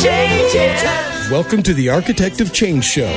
Welcome 0.00 1.64
to 1.64 1.74
the 1.74 1.88
Architect 1.88 2.40
of 2.40 2.52
Change 2.52 2.84
Show 2.84 3.08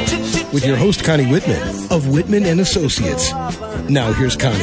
with 0.52 0.66
your 0.66 0.76
host 0.76 1.04
Connie 1.04 1.28
Whitman 1.28 1.62
of 1.92 2.08
Whitman 2.08 2.44
and 2.48 2.60
Associates. 2.60 3.32
Now 3.88 4.12
here's 4.14 4.36
Connie. 4.36 4.58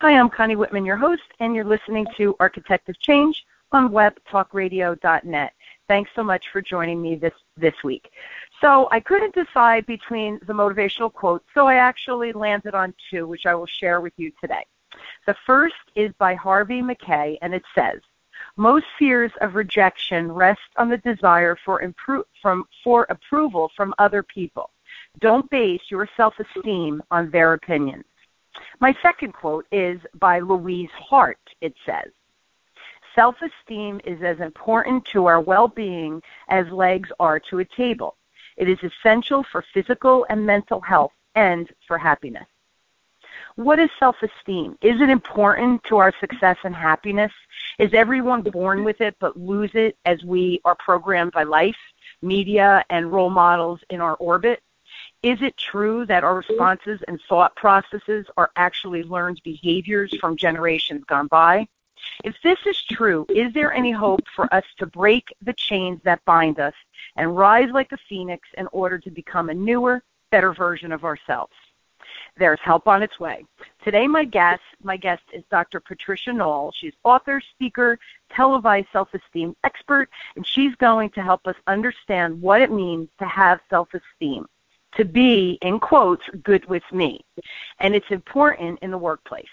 Hi, 0.00 0.18
I'm 0.18 0.30
Connie 0.30 0.56
Whitman, 0.56 0.86
your 0.86 0.96
host, 0.96 1.24
and 1.40 1.54
you're 1.54 1.66
listening 1.66 2.06
to 2.16 2.36
Architect 2.40 2.88
of 2.88 2.98
Change 2.98 3.44
on 3.70 3.90
webtalkradio.net. 3.90 5.52
Thanks 5.88 6.10
so 6.16 6.24
much 6.24 6.46
for 6.50 6.62
joining 6.62 7.02
me 7.02 7.16
this 7.16 7.34
this 7.58 7.74
week. 7.84 8.10
So 8.62 8.88
I 8.90 9.00
couldn't 9.00 9.34
decide 9.34 9.84
between 9.84 10.40
the 10.46 10.54
motivational 10.54 11.12
quotes, 11.12 11.44
so 11.52 11.66
I 11.66 11.74
actually 11.74 12.32
landed 12.32 12.74
on 12.74 12.94
two, 13.10 13.26
which 13.26 13.44
I 13.44 13.54
will 13.56 13.66
share 13.66 14.00
with 14.00 14.14
you 14.16 14.32
today. 14.40 14.64
The 15.26 15.36
first 15.44 15.74
is 15.94 16.12
by 16.16 16.34
Harvey 16.34 16.80
Mackay, 16.80 17.36
and 17.42 17.54
it 17.54 17.62
says, 17.74 18.00
most 18.56 18.86
fears 18.98 19.32
of 19.40 19.54
rejection 19.54 20.32
rest 20.32 20.60
on 20.76 20.88
the 20.88 20.98
desire 20.98 21.56
for, 21.64 21.92
from, 22.40 22.64
for 22.82 23.06
approval 23.10 23.70
from 23.76 23.94
other 23.98 24.22
people. 24.22 24.70
Don't 25.20 25.48
base 25.50 25.82
your 25.90 26.08
self-esteem 26.16 27.02
on 27.10 27.30
their 27.30 27.52
opinions. 27.52 28.04
My 28.80 28.94
second 29.02 29.32
quote 29.32 29.66
is 29.70 30.00
by 30.14 30.40
Louise 30.40 30.90
Hart. 30.92 31.38
It 31.60 31.74
says, 31.84 32.10
Self-esteem 33.14 34.00
is 34.04 34.22
as 34.22 34.40
important 34.40 35.04
to 35.06 35.26
our 35.26 35.40
well-being 35.40 36.22
as 36.48 36.68
legs 36.70 37.10
are 37.18 37.40
to 37.50 37.60
a 37.60 37.64
table. 37.64 38.16
It 38.56 38.68
is 38.68 38.78
essential 38.82 39.42
for 39.42 39.64
physical 39.72 40.26
and 40.28 40.44
mental 40.44 40.80
health 40.80 41.12
and 41.34 41.70
for 41.86 41.98
happiness. 41.98 42.46
What 43.56 43.78
is 43.78 43.88
self 43.98 44.16
esteem? 44.22 44.76
Is 44.82 45.00
it 45.00 45.08
important 45.08 45.82
to 45.84 45.96
our 45.96 46.12
success 46.20 46.58
and 46.62 46.76
happiness? 46.76 47.32
Is 47.78 47.94
everyone 47.94 48.42
born 48.42 48.84
with 48.84 49.00
it 49.00 49.16
but 49.18 49.38
lose 49.38 49.70
it 49.74 49.96
as 50.04 50.22
we 50.22 50.60
are 50.66 50.74
programmed 50.74 51.32
by 51.32 51.44
life, 51.44 51.76
media, 52.20 52.84
and 52.90 53.10
role 53.10 53.30
models 53.30 53.80
in 53.88 54.02
our 54.02 54.14
orbit? 54.16 54.62
Is 55.22 55.40
it 55.40 55.56
true 55.56 56.04
that 56.04 56.22
our 56.22 56.36
responses 56.36 57.00
and 57.08 57.18
thought 57.30 57.56
processes 57.56 58.26
are 58.36 58.50
actually 58.56 59.04
learned 59.04 59.40
behaviors 59.42 60.14
from 60.20 60.36
generations 60.36 61.04
gone 61.04 61.26
by? 61.26 61.66
If 62.24 62.36
this 62.42 62.58
is 62.66 62.84
true, 62.84 63.24
is 63.30 63.54
there 63.54 63.72
any 63.72 63.90
hope 63.90 64.28
for 64.34 64.52
us 64.52 64.64
to 64.76 64.86
break 64.86 65.34
the 65.40 65.54
chains 65.54 65.98
that 66.04 66.22
bind 66.26 66.60
us 66.60 66.74
and 67.16 67.34
rise 67.34 67.70
like 67.72 67.92
a 67.92 67.98
phoenix 68.06 68.46
in 68.58 68.66
order 68.66 68.98
to 68.98 69.10
become 69.10 69.48
a 69.48 69.54
newer, 69.54 70.02
better 70.30 70.52
version 70.52 70.92
of 70.92 71.04
ourselves? 71.04 71.54
There's 72.36 72.60
help 72.62 72.86
on 72.86 73.02
its 73.02 73.18
way. 73.18 73.44
Today, 73.82 74.06
my 74.06 74.24
guest, 74.24 74.62
my 74.82 74.96
guest 74.96 75.22
is 75.32 75.42
Dr. 75.50 75.80
Patricia 75.80 76.32
Knoll. 76.32 76.72
She's 76.72 76.92
author, 77.04 77.40
speaker, 77.40 77.98
televised 78.30 78.88
self-esteem 78.92 79.56
expert, 79.64 80.08
and 80.36 80.46
she's 80.46 80.74
going 80.76 81.10
to 81.10 81.22
help 81.22 81.46
us 81.46 81.56
understand 81.66 82.40
what 82.40 82.60
it 82.60 82.70
means 82.70 83.08
to 83.18 83.26
have 83.26 83.60
self-esteem, 83.70 84.46
to 84.96 85.04
be, 85.04 85.58
in 85.62 85.78
quotes, 85.78 86.24
good 86.42 86.66
with 86.66 86.84
me. 86.92 87.24
And 87.80 87.94
it's 87.94 88.10
important 88.10 88.80
in 88.82 88.90
the 88.90 88.98
workplace. 88.98 89.46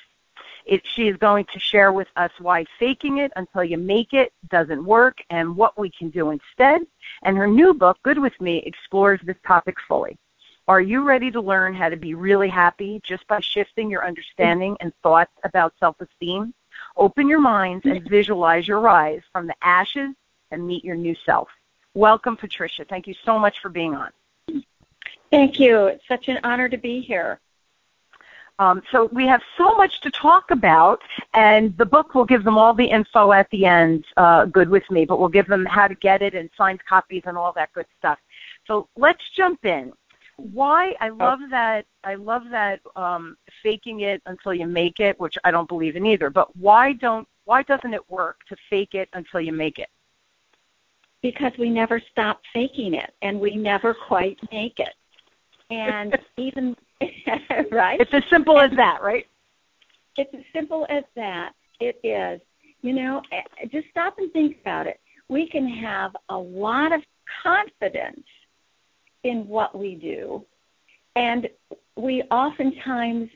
It, 0.66 0.82
she 0.86 1.08
is 1.10 1.18
going 1.18 1.46
to 1.54 1.60
share 1.60 1.92
with 1.92 2.08
us 2.16 2.32
why 2.40 2.66
faking 2.80 3.18
it 3.18 3.32
until 3.36 3.64
you 3.64 3.78
make 3.78 4.14
it 4.14 4.32
doesn't 4.50 4.84
work 4.84 5.18
and 5.30 5.56
what 5.56 5.78
we 5.78 5.90
can 5.90 6.10
do 6.10 6.30
instead. 6.30 6.82
And 7.24 7.38
her 7.38 7.48
new 7.48 7.74
book, 7.74 7.98
Good 8.04 8.18
With 8.18 8.40
Me, 8.40 8.64
explores 8.66 9.20
this 9.24 9.36
topic 9.46 9.76
fully. 9.88 10.18
Are 10.66 10.80
you 10.80 11.02
ready 11.02 11.30
to 11.32 11.42
learn 11.42 11.74
how 11.74 11.90
to 11.90 11.98
be 11.98 12.14
really 12.14 12.48
happy 12.48 13.02
just 13.04 13.28
by 13.28 13.42
shifting 13.42 13.90
your 13.90 14.08
understanding 14.08 14.78
and 14.80 14.94
thoughts 15.04 15.34
about 15.44 15.74
self 15.78 16.00
esteem? 16.00 16.54
Open 16.96 17.28
your 17.28 17.42
minds 17.42 17.86
and 17.86 18.08
visualize 18.10 18.66
your 18.66 18.80
rise 18.80 19.22
from 19.34 19.46
the 19.46 19.56
ashes 19.62 20.16
and 20.52 20.66
meet 20.66 20.86
your 20.86 20.96
new 20.96 21.16
self. 21.26 21.50
Welcome, 21.96 22.38
Patricia. 22.38 22.86
Thank 22.86 23.08
you 23.08 23.16
so 23.26 23.38
much 23.38 23.60
for 23.60 23.68
being 23.68 23.94
on. 23.94 24.12
Thank 25.30 25.60
you. 25.60 25.88
It's 25.88 26.08
such 26.08 26.30
an 26.30 26.40
honor 26.46 26.70
to 26.70 26.78
be 26.78 27.02
here. 27.02 27.42
Um, 28.60 28.84
so 28.92 29.10
we 29.12 29.26
have 29.28 29.42
so 29.58 29.76
much 29.76 30.00
to 30.02 30.12
talk 30.12 30.52
about, 30.52 31.02
and 31.34 31.76
the 31.78 31.86
book 31.86 32.16
will 32.16 32.24
give 32.24 32.46
them 32.46 32.58
all 32.58 32.74
the 32.74 32.86
info 32.86 33.34
at 33.34 33.50
the 33.50 33.66
end, 33.66 34.06
uh, 34.16 34.46
good 34.46 34.70
with 34.70 34.90
me, 34.90 35.04
but 35.04 35.20
we'll 35.20 35.28
give 35.28 35.48
them 35.48 35.66
how 35.66 35.88
to 35.88 35.96
get 35.96 36.22
it 36.22 36.36
and 36.36 36.50
signed 36.56 36.80
copies 36.86 37.24
and 37.26 37.36
all 37.38 37.52
that 37.54 37.74
good 37.74 37.88
stuff. 37.98 38.20
So 38.66 38.88
let's 38.96 39.28
jump 39.36 39.66
in 39.66 39.92
why 40.38 40.96
I 41.00 41.10
oh. 41.10 41.16
love 41.16 41.40
oh. 41.44 41.50
that 41.50 41.86
I 42.04 42.16
love 42.16 42.44
that 42.52 42.80
um 42.96 43.38
faking 43.62 44.02
it 44.02 44.22
until 44.26 44.54
you 44.54 44.68
make 44.68 45.00
it, 45.00 45.20
which 45.20 45.38
I 45.44 45.52
don't 45.52 45.68
believe 45.68 45.96
in 45.96 46.06
either. 46.06 46.30
But 46.30 46.56
why 46.56 46.94
don't 46.94 47.28
why 47.46 47.64
doesn't 47.64 47.94
it 47.94 48.10
work 48.10 48.40
to 48.50 48.56
fake 48.70 48.94
it 48.94 49.10
until 49.14 49.42
you 49.42 49.54
make 49.54 49.80
it? 49.80 49.90
Because 51.22 51.52
we 51.58 51.70
never 51.70 52.02
stop 52.12 52.42
faking 52.54 52.94
it 52.94 53.14
and 53.22 53.40
we 53.40 53.56
never 53.56 53.94
quite 53.94 54.40
make 54.52 54.80
it. 54.80 54.94
And 55.70 56.18
even 56.38 56.76
right? 57.72 58.00
It's 58.00 58.14
as 58.14 58.24
simple 58.30 58.60
as 58.60 58.72
that, 58.78 59.02
right? 59.02 59.26
It's 60.18 60.34
as 60.34 60.44
simple 60.54 60.86
as 60.90 61.04
that. 61.16 61.54
It 61.80 62.00
is. 62.04 62.40
You 62.82 62.94
know, 62.94 63.22
eh, 63.32 63.66
just 63.72 63.88
stop 63.90 64.16
and 64.18 64.32
think 64.32 64.58
about 64.62 64.88
it. 64.88 65.00
We 65.30 65.48
can 65.50 65.68
have 65.68 66.16
a 66.30 66.38
lot 66.38 66.92
of 66.92 67.02
confidence 67.42 68.26
in 69.24 69.48
what 69.48 69.78
we 69.78 69.96
do. 69.96 70.46
And 71.16 71.50
we 71.96 72.24
oftentimes 72.24 73.30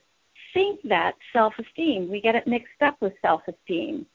think 0.53 0.81
that 0.83 1.15
self 1.33 1.53
esteem, 1.59 2.09
we 2.09 2.21
get 2.21 2.35
it 2.35 2.47
mixed 2.47 2.81
up 2.81 2.99
with 3.01 3.13
self 3.21 3.41
esteem. 3.47 4.05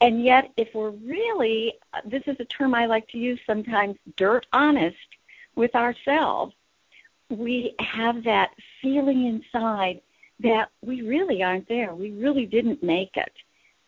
And 0.00 0.24
yet, 0.24 0.50
if 0.56 0.74
we're 0.74 0.90
really, 0.90 1.74
this 2.04 2.24
is 2.26 2.36
a 2.40 2.44
term 2.44 2.74
I 2.74 2.86
like 2.86 3.06
to 3.08 3.18
use 3.18 3.38
sometimes, 3.46 3.96
dirt 4.16 4.46
honest 4.52 4.96
with 5.54 5.74
ourselves, 5.76 6.54
we 7.28 7.74
have 7.78 8.24
that 8.24 8.50
feeling 8.80 9.26
inside 9.26 10.00
that 10.40 10.70
we 10.82 11.02
really 11.02 11.42
aren't 11.42 11.68
there. 11.68 11.94
We 11.94 12.10
really 12.10 12.46
didn't 12.46 12.82
make 12.82 13.16
it. 13.16 13.32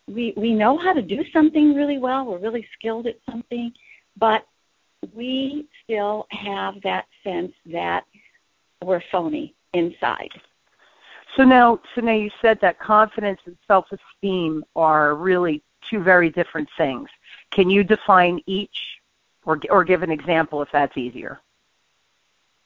We, 0.06 0.34
we 0.36 0.52
know 0.52 0.78
how 0.78 0.92
to 0.92 1.02
do 1.02 1.24
something 1.32 1.74
really 1.74 1.98
well. 1.98 2.26
We're 2.26 2.38
really 2.38 2.66
skilled 2.78 3.06
at 3.06 3.18
something, 3.28 3.72
but 4.16 4.46
we 5.14 5.66
still 5.82 6.26
have 6.30 6.80
that 6.82 7.06
sense 7.22 7.52
that 7.66 8.04
we're 8.82 9.02
phony 9.10 9.54
inside. 9.72 10.30
So 11.36 11.44
now, 11.44 11.80
so 11.94 12.00
now 12.00 12.12
you 12.12 12.30
said 12.40 12.60
that 12.60 12.78
confidence 12.78 13.40
and 13.44 13.56
self-esteem 13.66 14.64
are 14.76 15.14
really 15.14 15.62
two 15.90 16.02
very 16.02 16.30
different 16.30 16.68
things. 16.76 17.08
Can 17.50 17.70
you 17.70 17.82
define 17.82 18.40
each, 18.46 19.00
or 19.44 19.58
or 19.68 19.84
give 19.84 20.02
an 20.02 20.10
example 20.10 20.62
if 20.62 20.68
that's 20.72 20.96
easier? 20.96 21.40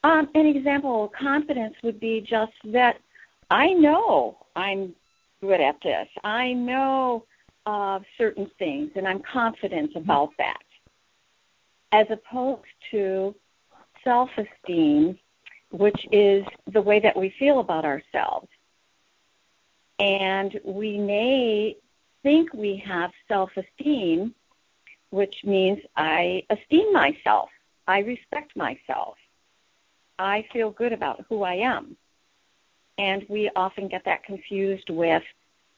Um, 0.05 0.29
an 0.35 0.47
example 0.47 1.07
of 1.07 1.13
confidence 1.13 1.75
would 1.83 1.99
be 1.99 2.21
just 2.21 2.53
that 2.65 2.99
I 3.51 3.73
know 3.73 4.37
I'm 4.55 4.95
good 5.41 5.61
at 5.61 5.77
this. 5.83 6.09
I 6.23 6.53
know 6.53 7.25
uh, 7.67 8.01
certain 8.17 8.51
things, 8.59 8.91
and 8.97 9.09
I'm 9.09 9.23
confident 9.23 9.97
about 9.97 10.31
that 10.39 10.59
as 11.93 12.07
opposed 12.11 12.63
to 12.91 13.35
self 14.05 14.31
esteem, 14.37 15.19
which 15.71 16.07
is 16.13 16.45
the 16.73 16.83
way 16.83 17.01
that 17.01 17.17
we 17.17 17.35
feel 17.39 17.61
about 17.61 17.85
ourselves. 17.85 18.49
And 19.99 20.59
we 20.65 20.99
may 20.99 21.77
think 22.23 22.53
we 22.53 22.83
have 22.87 23.11
self 23.27 23.51
esteem, 23.57 24.35
which 25.11 25.37
means 25.45 25.79
I 25.97 26.45
esteem 26.51 26.93
myself, 26.93 27.49
I 27.87 28.01
respect 28.01 28.57
myself, 28.57 29.17
I 30.19 30.47
feel 30.53 30.71
good 30.71 30.93
about 30.93 31.25
who 31.29 31.43
I 31.43 31.55
am. 31.55 31.97
And 32.99 33.25
we 33.29 33.51
often 33.55 33.89
get 33.89 34.05
that 34.07 34.25
confused 34.25 34.91
with 34.91 35.23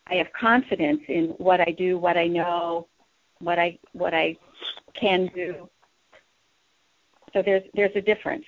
I 0.07 0.15
have 0.15 0.33
confidence 0.33 1.03
in 1.09 1.27
what 1.39 1.61
I 1.61 1.73
do, 1.73 1.99
what 1.99 2.17
I 2.17 2.27
know, 2.27 2.89
what 3.39 3.59
I 3.59 3.79
what 3.93 4.13
I 4.13 4.37
can 4.95 5.31
do, 5.35 5.69
so 7.33 7.43
there's 7.43 7.63
there's 7.75 7.95
a 7.97 8.01
difference. 8.01 8.45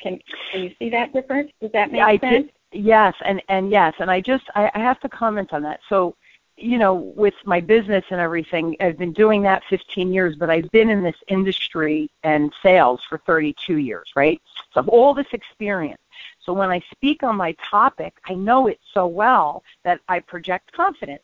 Can 0.00 0.18
can 0.50 0.62
you 0.62 0.74
see 0.78 0.90
that 0.90 1.12
difference? 1.12 1.50
Does 1.60 1.72
that 1.72 1.92
make 1.92 2.02
I 2.02 2.18
sense? 2.18 2.50
Did, 2.72 2.84
yes, 2.84 3.14
and 3.24 3.42
and 3.48 3.70
yes, 3.70 3.94
and 3.98 4.10
I 4.10 4.20
just 4.20 4.44
I, 4.54 4.70
I 4.74 4.78
have 4.80 5.00
to 5.00 5.08
comment 5.08 5.52
on 5.52 5.62
that. 5.62 5.80
So 5.88 6.16
you 6.56 6.78
know, 6.78 6.94
with 6.94 7.34
my 7.44 7.60
business 7.60 8.04
and 8.10 8.20
everything, 8.20 8.76
I've 8.78 8.98
been 8.98 9.12
doing 9.12 9.42
that 9.42 9.64
15 9.68 10.12
years, 10.12 10.36
but 10.36 10.50
I've 10.50 10.70
been 10.70 10.88
in 10.88 11.02
this 11.02 11.16
industry 11.26 12.08
and 12.22 12.52
sales 12.62 13.00
for 13.08 13.18
32 13.18 13.78
years, 13.78 14.12
right? 14.14 14.40
So 14.72 14.80
I've 14.80 14.88
all 14.88 15.14
this 15.14 15.26
experience. 15.32 16.00
So 16.44 16.52
when 16.52 16.70
I 16.70 16.80
speak 16.92 17.22
on 17.22 17.36
my 17.36 17.56
topic, 17.70 18.14
I 18.26 18.34
know 18.34 18.68
it 18.68 18.78
so 18.92 19.06
well 19.06 19.64
that 19.82 20.00
I 20.08 20.20
project 20.20 20.72
confidence. 20.72 21.22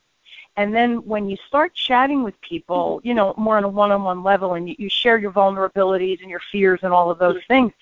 And 0.57 0.75
then 0.75 1.05
when 1.07 1.29
you 1.29 1.37
start 1.47 1.75
chatting 1.75 2.23
with 2.23 2.41
people, 2.41 3.01
you 3.05 3.15
know, 3.15 3.35
more 3.37 3.57
on 3.57 3.65
a 3.65 3.69
one-on-one 3.69 4.23
level, 4.23 4.55
and 4.55 4.69
you, 4.69 4.75
you 4.79 4.89
share 4.89 5.19
your 5.19 5.33
vulnerabilities 5.33 6.21
and 6.21 6.31
your 6.31 6.43
fears 6.53 6.81
and 6.83 6.93
all 6.93 7.11
of 7.11 7.19
those 7.19 7.41
things, 7.49 7.73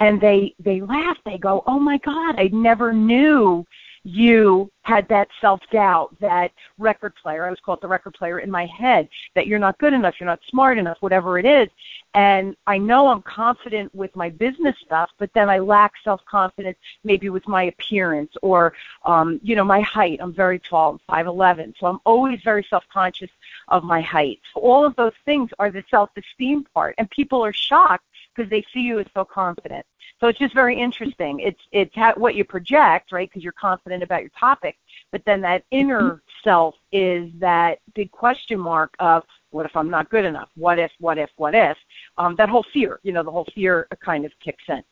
and 0.00 0.20
they 0.20 0.54
they 0.58 0.80
laugh, 0.80 1.18
they 1.24 1.38
go, 1.38 1.62
"Oh 1.66 1.78
my 1.78 1.98
God, 1.98 2.38
I 2.38 2.48
never 2.52 2.92
knew." 2.92 3.64
You 4.06 4.70
had 4.82 5.08
that 5.08 5.28
self 5.40 5.60
doubt, 5.72 6.16
that 6.20 6.52
record 6.78 7.12
player, 7.20 7.44
I 7.44 7.50
was 7.50 7.58
called 7.58 7.80
the 7.82 7.88
record 7.88 8.14
player 8.14 8.38
in 8.38 8.48
my 8.48 8.64
head, 8.66 9.08
that 9.34 9.48
you're 9.48 9.58
not 9.58 9.78
good 9.78 9.92
enough, 9.92 10.14
you're 10.20 10.28
not 10.28 10.38
smart 10.48 10.78
enough, 10.78 10.98
whatever 11.00 11.40
it 11.40 11.44
is. 11.44 11.68
And 12.14 12.56
I 12.68 12.78
know 12.78 13.08
I'm 13.08 13.22
confident 13.22 13.92
with 13.96 14.14
my 14.14 14.30
business 14.30 14.76
stuff, 14.84 15.10
but 15.18 15.32
then 15.34 15.50
I 15.50 15.58
lack 15.58 15.94
self 16.04 16.24
confidence 16.24 16.78
maybe 17.02 17.30
with 17.30 17.48
my 17.48 17.64
appearance 17.64 18.32
or, 18.42 18.74
um, 19.04 19.40
you 19.42 19.56
know, 19.56 19.64
my 19.64 19.80
height. 19.80 20.20
I'm 20.22 20.32
very 20.32 20.60
tall, 20.60 21.00
I'm 21.08 21.26
5'11. 21.26 21.74
So 21.80 21.86
I'm 21.88 21.98
always 22.04 22.40
very 22.44 22.64
self 22.70 22.84
conscious 22.92 23.30
of 23.68 23.82
my 23.82 24.00
height. 24.00 24.38
So 24.54 24.60
all 24.60 24.84
of 24.86 24.94
those 24.94 25.14
things 25.24 25.50
are 25.58 25.72
the 25.72 25.82
self 25.90 26.10
esteem 26.16 26.64
part. 26.72 26.94
And 26.98 27.10
people 27.10 27.44
are 27.44 27.52
shocked 27.52 28.04
because 28.36 28.48
they 28.50 28.64
see 28.72 28.82
you 28.82 29.00
as 29.00 29.06
so 29.14 29.24
confident. 29.24 29.84
So 30.20 30.28
it's 30.28 30.38
just 30.38 30.54
very 30.54 30.80
interesting. 30.80 31.40
It's 31.40 31.60
it's 31.72 31.94
how, 31.94 32.14
what 32.14 32.34
you 32.34 32.44
project, 32.44 33.12
right? 33.12 33.28
Because 33.28 33.42
you're 33.42 33.52
confident 33.52 34.02
about 34.02 34.22
your 34.22 34.30
topic, 34.38 34.78
but 35.12 35.22
then 35.26 35.42
that 35.42 35.64
inner 35.70 36.22
self 36.42 36.74
is 36.90 37.30
that 37.38 37.80
big 37.94 38.10
question 38.10 38.58
mark 38.58 38.94
of 38.98 39.24
what 39.50 39.66
if 39.66 39.76
I'm 39.76 39.90
not 39.90 40.08
good 40.08 40.24
enough? 40.24 40.48
What 40.56 40.78
if? 40.78 40.90
What 41.00 41.18
if? 41.18 41.30
What 41.36 41.54
if? 41.54 41.76
Um, 42.16 42.34
that 42.36 42.48
whole 42.48 42.64
fear, 42.72 42.98
you 43.02 43.12
know, 43.12 43.22
the 43.22 43.30
whole 43.30 43.46
fear 43.54 43.88
kind 44.00 44.24
of 44.24 44.32
kicks 44.42 44.64
in. 44.68 44.82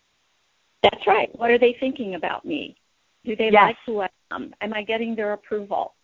That's 0.83 1.07
right. 1.07 1.31
What 1.39 1.51
are 1.51 1.59
they 1.59 1.75
thinking 1.81 2.15
about 2.15 2.45
me? 2.45 2.77
Do 3.25 3.35
they 3.35 3.51
yes. 3.51 3.63
like 3.63 3.77
who 3.87 4.03
I 4.03 4.09
am? 4.31 4.55
Am 4.61 4.75
I 4.75 4.83
getting 4.83 5.15
their 5.15 5.33
approval? 5.33 5.95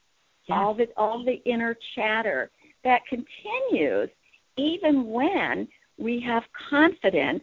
Yes. 0.47 0.57
All 0.59 0.75
the 0.75 0.89
all 0.97 1.23
the 1.23 1.43
inner 1.45 1.77
chatter 1.95 2.51
that 2.85 3.03
continues 3.07 4.09
even 4.57 5.07
when 5.07 5.69
we 5.99 6.21
have 6.21 6.45
confidence 6.71 7.43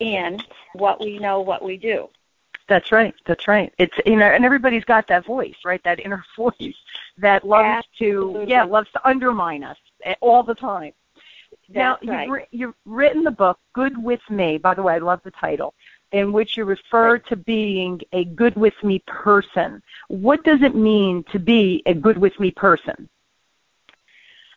in 0.00 0.38
what 0.74 1.00
we 1.00 1.18
know, 1.18 1.40
what 1.40 1.62
we 1.62 1.76
do. 1.76 2.08
That's 2.68 2.92
right. 2.92 3.14
That's 3.24 3.48
right. 3.48 3.72
It's 3.78 3.94
you 4.04 4.16
know, 4.16 4.26
and 4.26 4.44
everybody's 4.44 4.84
got 4.84 5.06
that 5.08 5.24
voice, 5.24 5.56
right? 5.64 5.82
That 5.84 6.00
inner 6.00 6.24
voice 6.36 6.74
that 7.16 7.46
loves 7.46 7.86
Absolutely. 7.90 8.46
to, 8.46 8.50
yeah, 8.50 8.64
loves 8.64 8.90
to 8.92 9.08
undermine 9.08 9.64
us 9.64 9.78
eh, 10.04 10.14
all 10.20 10.42
the 10.42 10.54
time. 10.54 10.92
That's 11.70 12.02
now, 12.04 12.12
right. 12.12 12.48
you've, 12.52 12.60
you've 12.60 12.74
written 12.84 13.24
the 13.24 13.30
book 13.30 13.58
"Good 13.72 14.02
with 14.02 14.20
Me." 14.28 14.58
By 14.58 14.74
the 14.74 14.82
way, 14.82 14.94
I 14.94 14.98
love 14.98 15.20
the 15.24 15.30
title, 15.30 15.74
in 16.12 16.32
which 16.32 16.56
you 16.56 16.64
refer 16.64 17.14
right. 17.14 17.26
to 17.28 17.36
being 17.36 18.00
a 18.12 18.24
good 18.24 18.54
with 18.54 18.74
me 18.82 19.02
person. 19.06 19.82
What 20.08 20.44
does 20.44 20.60
it 20.62 20.74
mean 20.74 21.24
to 21.32 21.38
be 21.38 21.82
a 21.86 21.94
good 21.94 22.18
with 22.18 22.38
me 22.38 22.50
person? 22.50 23.08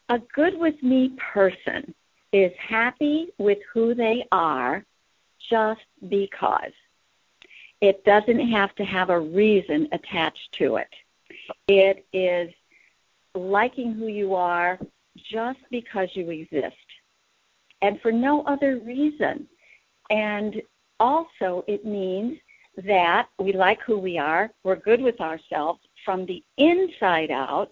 A 0.09 0.19
good 0.19 0.59
with 0.59 0.81
me 0.83 1.13
person 1.17 1.93
is 2.33 2.51
happy 2.57 3.29
with 3.37 3.59
who 3.73 3.93
they 3.93 4.25
are 4.31 4.85
just 5.51 5.81
because. 6.07 6.73
It 7.81 8.03
doesn't 8.05 8.51
have 8.51 8.73
to 8.75 8.85
have 8.85 9.09
a 9.09 9.19
reason 9.19 9.87
attached 9.91 10.51
to 10.53 10.77
it. 10.77 10.93
It 11.67 12.05
is 12.13 12.51
liking 13.35 13.93
who 13.93 14.07
you 14.07 14.35
are 14.35 14.79
just 15.15 15.59
because 15.69 16.09
you 16.13 16.29
exist 16.29 16.75
and 17.81 17.99
for 18.01 18.11
no 18.11 18.43
other 18.43 18.79
reason. 18.79 19.47
And 20.09 20.61
also, 20.99 21.63
it 21.67 21.85
means 21.85 22.37
that 22.85 23.27
we 23.39 23.53
like 23.53 23.81
who 23.81 23.97
we 23.97 24.17
are, 24.17 24.51
we're 24.63 24.75
good 24.75 25.01
with 25.01 25.19
ourselves 25.19 25.79
from 26.05 26.25
the 26.25 26.43
inside 26.57 27.31
out 27.31 27.71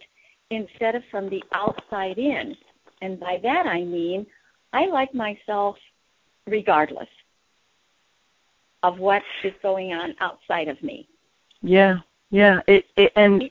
instead 0.49 0.95
of 0.95 1.03
from 1.11 1.29
the 1.29 1.43
outside 1.53 2.17
in. 2.17 2.55
And 3.01 3.19
by 3.19 3.39
that 3.43 3.65
I 3.65 3.83
mean 3.83 4.25
I 4.73 4.87
like 4.87 5.13
myself 5.13 5.77
regardless 6.47 7.07
of 8.83 8.99
what 8.99 9.23
is 9.43 9.53
going 9.61 9.93
on 9.93 10.15
outside 10.19 10.67
of 10.67 10.81
me. 10.81 11.07
Yeah, 11.61 11.99
yeah. 12.29 12.61
It, 12.67 12.85
it 12.95 13.11
and 13.15 13.49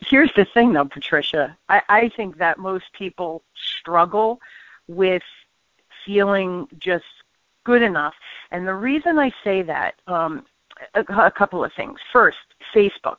here's 0.00 0.32
the 0.34 0.46
thing, 0.46 0.72
though, 0.72 0.86
Patricia. 0.86 1.56
I, 1.68 1.82
I 1.88 2.08
think 2.10 2.38
that 2.38 2.58
most 2.58 2.86
people 2.92 3.42
struggle 3.54 4.40
with 4.88 5.22
feeling 6.04 6.68
just 6.78 7.04
good 7.64 7.82
enough, 7.82 8.14
and 8.50 8.66
the 8.66 8.74
reason 8.74 9.18
I 9.18 9.32
say 9.42 9.62
that, 9.62 9.94
um, 10.06 10.44
a, 10.94 11.00
a 11.00 11.30
couple 11.30 11.64
of 11.64 11.72
things. 11.72 11.98
First, 12.12 12.38
Facebook 12.74 13.16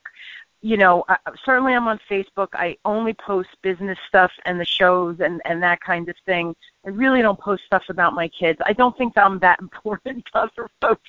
you 0.66 0.78
know, 0.78 1.06
certainly 1.46 1.76
I'm 1.76 1.88
on 1.88 2.00
Facebook. 2.10 2.48
I 2.54 2.76
only 2.86 3.14
post 3.14 3.50
business 3.62 4.00
stuff 4.08 4.32
and 4.48 4.60
the 4.60 4.66
shows 4.66 5.20
and 5.20 5.40
and 5.46 5.62
that 5.62 5.80
kind 5.80 6.10
of 6.10 6.16
thing. 6.26 6.56
I 6.84 6.90
really 6.90 7.22
don't 7.22 7.40
post 7.40 7.66
stuff 7.68 7.84
about 7.90 8.16
my 8.16 8.28
kids. 8.30 8.60
I 8.66 8.74
don't 8.74 8.98
think 8.98 9.16
I'm 9.16 9.38
that 9.40 9.60
important 9.62 10.26
to 10.34 10.40
other 10.40 10.72
folks. 10.82 11.08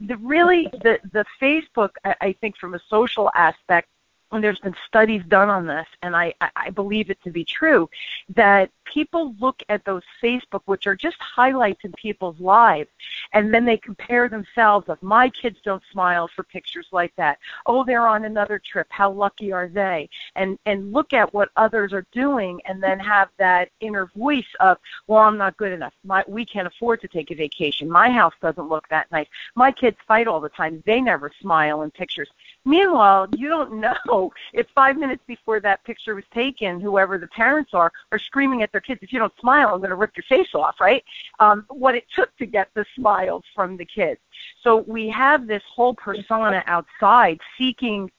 The 0.00 0.18
really 0.18 0.68
the 0.82 0.98
the 1.14 1.24
Facebook, 1.40 1.92
I, 2.04 2.14
I 2.20 2.32
think, 2.42 2.58
from 2.58 2.74
a 2.74 2.80
social 2.90 3.30
aspect, 3.34 3.88
and 4.32 4.42
there's 4.42 4.60
been 4.60 4.74
studies 4.86 5.22
done 5.28 5.48
on 5.48 5.66
this, 5.66 5.86
and 6.02 6.14
I, 6.14 6.34
I 6.56 6.70
believe 6.70 7.10
it 7.10 7.22
to 7.24 7.30
be 7.30 7.44
true, 7.44 7.88
that 8.34 8.70
people 8.84 9.34
look 9.40 9.62
at 9.68 9.84
those 9.84 10.02
Facebook, 10.22 10.62
which 10.66 10.86
are 10.86 10.96
just 10.96 11.16
highlights 11.20 11.84
in 11.84 11.92
people's 11.92 12.38
lives, 12.40 12.88
and 13.32 13.52
then 13.52 13.64
they 13.64 13.76
compare 13.76 14.28
themselves 14.28 14.88
of 14.88 15.02
my 15.02 15.28
kids 15.30 15.58
don't 15.64 15.82
smile 15.92 16.28
for 16.34 16.42
pictures 16.44 16.86
like 16.92 17.14
that. 17.16 17.38
Oh, 17.66 17.84
they're 17.84 18.06
on 18.06 18.24
another 18.24 18.60
trip. 18.64 18.86
How 18.90 19.10
lucky 19.10 19.52
are 19.52 19.68
they? 19.68 20.08
And 20.36 20.58
and 20.66 20.92
look 20.92 21.12
at 21.12 21.32
what 21.32 21.50
others 21.56 21.92
are 21.92 22.06
doing, 22.12 22.60
and 22.66 22.82
then 22.82 22.98
have 22.98 23.28
that 23.38 23.70
inner 23.80 24.10
voice 24.16 24.44
of, 24.60 24.78
well, 25.06 25.20
I'm 25.20 25.38
not 25.38 25.56
good 25.56 25.72
enough. 25.72 25.94
My 26.04 26.24
we 26.28 26.44
can't 26.44 26.66
afford 26.66 27.00
to 27.02 27.08
take 27.08 27.30
a 27.30 27.34
vacation. 27.34 27.90
My 27.90 28.10
house 28.10 28.34
doesn't 28.40 28.68
look 28.68 28.88
that 28.88 29.10
nice. 29.10 29.28
My 29.54 29.72
kids 29.72 29.96
fight 30.06 30.28
all 30.28 30.40
the 30.40 30.48
time. 30.48 30.82
They 30.86 31.00
never 31.00 31.30
smile 31.40 31.82
in 31.82 31.90
pictures. 31.90 32.28
Meanwhile, 32.64 33.28
you 33.36 33.48
don't 33.48 33.80
know 33.80 34.19
if 34.52 34.66
five 34.74 34.96
minutes 34.96 35.22
before 35.26 35.58
that 35.60 35.82
picture 35.84 36.14
was 36.14 36.24
taken, 36.32 36.80
whoever 36.80 37.18
the 37.18 37.28
parents 37.28 37.72
are, 37.74 37.90
are 38.12 38.18
screaming 38.18 38.62
at 38.62 38.70
their 38.72 38.80
kids, 38.80 39.00
if 39.02 39.12
you 39.12 39.18
don't 39.18 39.32
smile, 39.40 39.68
I'm 39.68 39.78
going 39.78 39.90
to 39.90 39.96
rip 39.96 40.16
your 40.16 40.24
face 40.24 40.54
off, 40.54 40.76
right? 40.80 41.04
Um, 41.38 41.64
what 41.68 41.94
it 41.94 42.04
took 42.14 42.30
to 42.38 42.46
get 42.46 42.68
the 42.74 42.84
smiles 42.96 43.44
from 43.54 43.76
the 43.76 43.84
kids. 43.84 44.20
So 44.62 44.78
we 44.96 45.08
have 45.08 45.46
this 45.46 45.62
whole 45.74 45.94
persona 45.94 46.62
outside 46.66 47.40
seeking, 47.56 48.10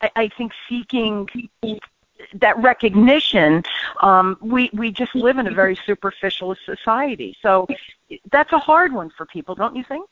I, 0.00 0.10
I 0.16 0.28
think, 0.36 0.52
seeking 0.68 1.28
that 2.34 2.56
recognition. 2.58 3.62
Um, 4.00 4.36
we 4.40 4.70
we 4.72 4.90
just 4.90 5.14
live 5.14 5.38
in 5.38 5.46
a 5.46 5.54
very 5.62 5.76
superficial 5.86 6.54
society, 6.64 7.36
so 7.40 7.66
that's 8.30 8.52
a 8.52 8.58
hard 8.58 8.92
one 8.92 9.10
for 9.16 9.24
people, 9.26 9.54
don't 9.54 9.76
you 9.76 9.84
think? 9.84 10.08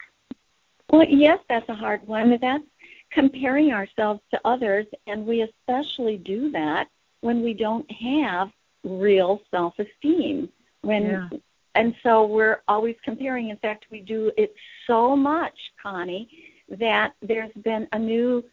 Well, 0.91 1.07
yes, 1.09 1.41
that's 1.49 1.69
a 1.69 1.75
hard 1.75 2.07
one. 2.07 2.39
That's 2.41 2.65
comparing 3.11 3.73
ourselves 3.73 4.21
to 4.31 4.41
others, 4.45 4.87
and 5.07 5.27
we 5.27 5.43
especially 5.43 6.17
do 6.17 6.51
that 6.51 6.89
when 7.21 7.43
we 7.43 7.55
don't 7.55 7.91
have 7.91 8.51
real 8.85 9.43
self-esteem. 9.51 10.49
When 10.83 11.05
yeah. 11.05 11.29
and 11.75 11.95
so 12.03 12.27
we're 12.27 12.63
always 12.69 12.97
comparing. 13.05 13.49
In 13.49 13.57
fact, 13.57 13.87
we 13.91 14.01
do 14.01 14.31
it 14.37 14.55
so 14.87 15.17
much, 15.17 15.73
Connie, 15.83 16.29
that 16.69 17.15
there's 17.23 17.53
been 17.65 17.89
a 17.93 17.99
new 17.99 18.45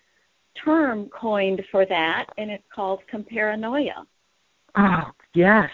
term 0.55 1.07
coined 1.09 1.63
for 1.71 1.85
that, 1.85 2.27
and 2.37 2.49
it's 2.51 2.63
called 2.73 3.01
comparanoia. 3.11 4.05
Oh, 4.75 4.81
ah, 4.81 5.11
yes. 5.33 5.69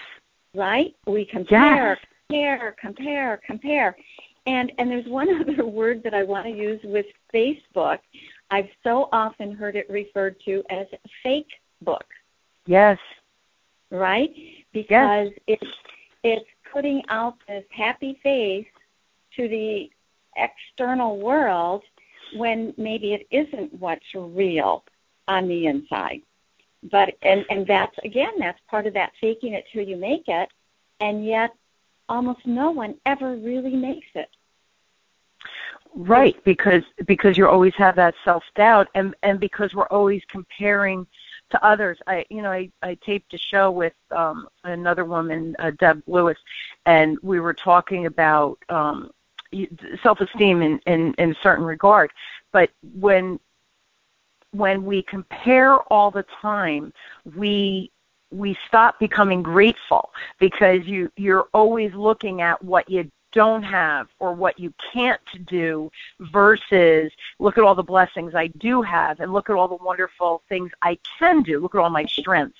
Right? 0.54 0.96
We 1.06 1.26
compare, 1.26 1.98
yes. 1.98 2.00
compare, 2.28 2.76
compare, 2.80 3.42
compare. 3.46 3.96
And 4.46 4.72
and 4.78 4.90
there's 4.90 5.06
one 5.06 5.30
other 5.42 5.66
word 5.66 6.04
that 6.04 6.14
I 6.14 6.24
want 6.24 6.46
to 6.46 6.52
use 6.52 6.82
with 6.84 7.06
Facebook. 7.34 8.00
I've 8.52 8.70
so 8.84 9.10
often 9.12 9.54
heard 9.54 9.76
it 9.76 9.90
referred 9.90 10.40
to 10.46 10.64
as 10.70 10.88
fake 11.24 11.50
book. 11.82 12.06
Yes. 12.66 12.98
Right? 13.92 14.34
Because 14.74 15.30
yes. 15.48 15.60
it's 15.62 15.72
it's 16.24 16.50
putting 16.72 17.04
out 17.10 17.36
this 17.48 17.64
happy 17.72 18.20
face 18.22 18.68
to 19.36 19.48
the 19.48 19.90
external 20.36 21.18
world 21.18 21.84
when 22.36 22.74
maybe 22.78 23.14
it 23.14 23.28
isn't 23.32 23.74
what's 23.74 24.06
real 24.14 24.84
on 25.28 25.48
the 25.48 25.68
inside. 25.68 26.22
But 26.92 27.16
and 27.22 27.46
and 27.50 27.68
that's 27.68 27.98
again 28.04 28.34
that's 28.40 28.60
part 28.70 28.88
of 28.88 28.94
that 28.94 29.12
faking 29.20 29.54
it 29.54 29.66
till 29.72 29.84
you 29.84 29.98
make 29.98 30.28
it, 30.28 30.50
and 31.00 31.26
yet 31.26 31.52
almost 32.08 32.46
no 32.46 32.72
one 32.72 32.96
ever 33.06 33.36
really 33.36 33.76
makes 33.76 34.08
it. 34.16 34.30
Right, 36.02 36.42
because 36.46 36.84
because 37.08 37.38
you 37.38 37.46
always 37.46 37.76
have 37.76 37.98
that 37.98 38.16
self 38.24 38.46
doubt, 38.56 38.88
and 38.96 39.14
and 39.22 39.38
because 39.38 39.74
we're 39.76 39.88
always 39.88 40.24
comparing 40.30 41.06
to 41.50 41.62
others. 41.66 42.00
I 42.08 42.26
you 42.30 42.42
know 42.42 42.52
I 42.52 42.72
I 42.82 42.96
taped 43.06 43.34
a 43.34 43.38
show 43.38 43.70
with 43.70 43.92
um, 44.12 44.48
another 44.64 45.04
woman, 45.04 45.58
uh, 45.60 45.72
Deb 45.72 46.02
Lewis, 46.08 46.38
and 46.86 47.18
we 47.22 47.42
were 47.42 47.54
talking 47.54 48.06
about 48.06 48.58
um, 48.70 49.12
self 50.02 50.22
esteem 50.22 50.62
in, 50.62 50.80
in 50.86 51.14
in 51.16 51.32
a 51.32 51.36
certain 51.44 51.66
regard. 51.66 52.12
But 52.54 52.70
when 52.94 53.38
when 54.52 54.86
we 54.86 55.02
compare 55.04 55.80
all 55.92 56.12
the 56.12 56.26
time, 56.42 56.94
we 57.36 57.92
we 58.32 58.58
stop 58.68 59.00
becoming 59.00 59.44
grateful 59.44 60.12
because 60.40 60.86
you 60.86 61.12
you're 61.18 61.50
always 61.54 61.94
looking 61.94 62.42
at 62.42 62.64
what 62.64 62.90
you 62.90 63.12
don't 63.32 63.64
have 63.64 64.08
or 64.20 64.34
what 64.34 64.60
you 64.60 64.74
can't 64.94 65.22
do 65.46 65.92
versus 66.20 67.12
look 67.40 67.58
at 67.58 67.64
all 67.64 67.76
the 67.76 67.84
blessings 67.84 68.36
I 68.36 68.48
do 68.48 68.82
have 68.82 69.20
and 69.20 69.32
look 69.32 69.50
at 69.50 69.56
all 69.56 69.68
the 69.68 69.84
wonderful 69.84 70.44
things 70.50 70.72
I 70.82 70.98
can 71.18 71.44
do. 71.44 71.60
Look 71.60 71.76
at 71.76 71.82
all 71.82 71.90
my 71.90 72.06
strengths. 72.06 72.58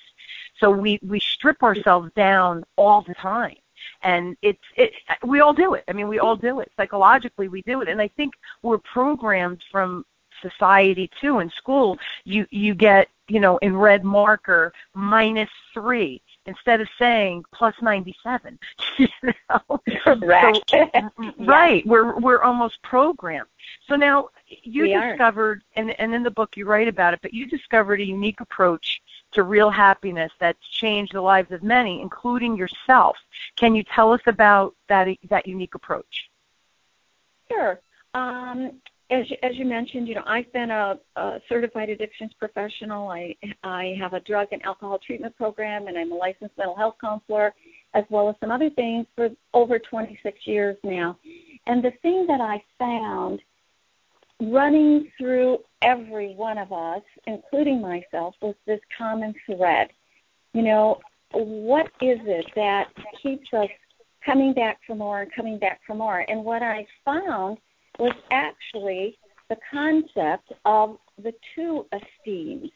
So 0.58 0.70
we 0.70 0.98
we 1.02 1.20
strip 1.20 1.62
ourselves 1.62 2.10
down 2.14 2.64
all 2.76 3.02
the 3.02 3.14
time. 3.14 3.56
And 4.02 4.36
it's 4.42 4.62
it 4.76 4.92
we 5.24 5.40
all 5.40 5.52
do 5.52 5.74
it. 5.74 5.84
I 5.88 5.92
mean 5.92 6.08
we 6.08 6.18
all 6.18 6.36
do 6.36 6.60
it. 6.60 6.70
Psychologically 6.76 7.48
we 7.48 7.62
do 7.62 7.80
it. 7.82 7.88
And 7.88 8.00
i 8.00 8.08
think 8.08 8.34
we're 8.62 8.78
programmed 8.78 9.62
from 9.70 10.04
society 10.42 11.10
too. 11.20 11.40
In 11.40 11.50
school 11.50 11.98
you 12.24 12.46
you 12.50 12.74
get 12.74 13.08
you 13.28 13.40
know 13.40 13.58
in 13.58 13.76
red 13.76 14.04
marker 14.04 14.72
minus 14.94 15.50
three 15.74 16.22
instead 16.46 16.80
of 16.80 16.88
saying 16.98 17.44
plus 17.52 17.74
97 17.82 18.58
you 18.98 19.08
know? 19.24 19.80
Correct. 20.04 20.70
So, 20.70 20.90
right 21.40 21.86
we're 21.86 22.18
we're 22.18 22.42
almost 22.42 22.82
programmed. 22.82 23.48
So 23.88 23.96
now 23.96 24.28
you 24.46 24.82
we 24.82 24.94
discovered 24.94 25.62
and 25.76 25.98
and 26.00 26.14
in 26.14 26.22
the 26.22 26.30
book 26.30 26.56
you 26.56 26.64
write 26.66 26.88
about 26.88 27.14
it 27.14 27.20
but 27.22 27.34
you 27.34 27.46
discovered 27.46 28.00
a 28.00 28.04
unique 28.04 28.40
approach 28.40 29.02
to 29.32 29.42
real 29.42 29.70
happiness 29.70 30.32
that's 30.40 30.66
changed 30.68 31.12
the 31.14 31.20
lives 31.20 31.50
of 31.52 31.62
many 31.62 32.00
including 32.00 32.56
yourself. 32.56 33.16
Can 33.56 33.74
you 33.74 33.82
tell 33.82 34.12
us 34.12 34.22
about 34.26 34.74
that 34.88 35.08
that 35.28 35.46
unique 35.46 35.74
approach? 35.74 36.30
Sure. 37.50 37.80
Um, 38.14 38.80
as 39.10 39.28
you, 39.28 39.36
as 39.42 39.56
you 39.56 39.64
mentioned, 39.64 40.06
you 40.06 40.14
know, 40.14 40.22
I've 40.26 40.50
been 40.52 40.70
a, 40.70 40.98
a 41.16 41.38
certified 41.48 41.90
addictions 41.90 42.30
professional. 42.38 43.08
I 43.08 43.34
I 43.64 43.94
have 44.00 44.12
a 44.12 44.20
drug 44.20 44.48
and 44.52 44.64
alcohol 44.64 44.98
treatment 45.04 45.36
program, 45.36 45.88
and 45.88 45.98
I'm 45.98 46.12
a 46.12 46.14
licensed 46.14 46.56
mental 46.56 46.76
health 46.76 46.94
counselor, 47.00 47.52
as 47.94 48.04
well 48.08 48.28
as 48.28 48.36
some 48.40 48.50
other 48.50 48.70
things 48.70 49.06
for 49.16 49.28
over 49.52 49.78
26 49.78 50.38
years 50.46 50.76
now. 50.84 51.18
And 51.66 51.82
the 51.82 51.92
thing 52.02 52.26
that 52.28 52.40
I 52.40 52.62
found 52.78 53.40
running 54.40 55.10
through 55.18 55.58
every 55.82 56.34
one 56.34 56.58
of 56.58 56.72
us, 56.72 57.02
including 57.26 57.80
myself, 57.80 58.34
was 58.40 58.54
this 58.66 58.80
common 58.96 59.34
thread. 59.44 59.88
You 60.52 60.62
know, 60.62 61.00
what 61.32 61.86
is 62.00 62.18
it 62.24 62.46
that 62.54 62.88
keeps 63.22 63.52
us 63.52 63.68
coming 64.24 64.52
back 64.54 64.78
for 64.86 64.94
more 64.94 65.22
and 65.22 65.32
coming 65.34 65.58
back 65.58 65.80
for 65.86 65.94
more? 65.94 66.24
And 66.28 66.44
what 66.44 66.62
I 66.62 66.86
found 67.04 67.58
was 68.00 68.14
actually 68.30 69.18
the 69.48 69.58
concept 69.70 70.52
of 70.64 70.98
the 71.22 71.34
two 71.54 71.86
esteems. 71.92 72.70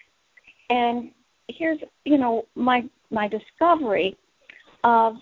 And 0.68 1.10
here's, 1.48 1.78
you 2.04 2.18
know, 2.18 2.46
my 2.54 2.84
my 3.10 3.28
discovery 3.28 4.16
of 4.82 5.16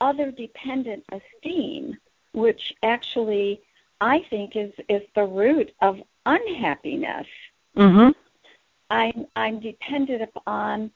other 0.00 0.30
dependent 0.30 1.04
esteem, 1.10 1.96
which 2.32 2.74
actually 2.82 3.62
I 4.00 4.20
think 4.30 4.54
is 4.54 4.72
is 4.88 5.02
the 5.14 5.24
root 5.24 5.72
of 5.80 6.00
unhappiness. 6.26 7.26
Mm-hmm. 7.76 8.10
I'm 8.90 9.26
I'm 9.34 9.60
dependent 9.60 10.22
upon 10.22 10.90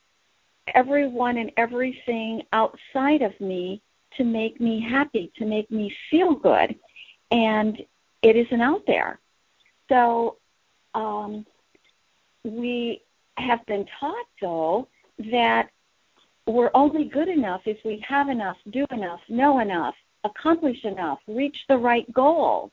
everyone 0.75 1.39
and 1.39 1.51
everything 1.57 2.43
outside 2.53 3.23
of 3.23 3.39
me 3.41 3.81
to 4.17 4.25
make 4.25 4.61
me 4.61 4.81
happy, 4.81 5.33
to 5.37 5.47
make 5.47 5.71
me 5.71 5.95
feel 6.11 6.35
good. 6.35 6.77
And 7.31 7.81
it 8.23 8.37
isn't 8.37 8.61
out 8.61 8.83
there. 8.87 9.19
So 9.89 10.37
um, 10.95 11.47
we 12.45 13.03
have 13.37 13.65
been 13.67 13.87
taught, 13.99 14.27
though, 14.41 14.89
that 15.31 15.71
we're 16.47 16.71
only 16.75 17.05
good 17.05 17.29
enough 17.29 17.63
if 17.67 17.79
we 17.85 18.05
have 18.07 18.29
enough, 18.29 18.57
do 18.71 18.87
enough, 18.91 19.21
know 19.29 19.61
enough, 19.61 19.95
accomplish 20.25 20.85
enough, 20.85 21.19
reach 21.27 21.65
the 21.69 21.77
right 21.77 22.11
goal. 22.13 22.71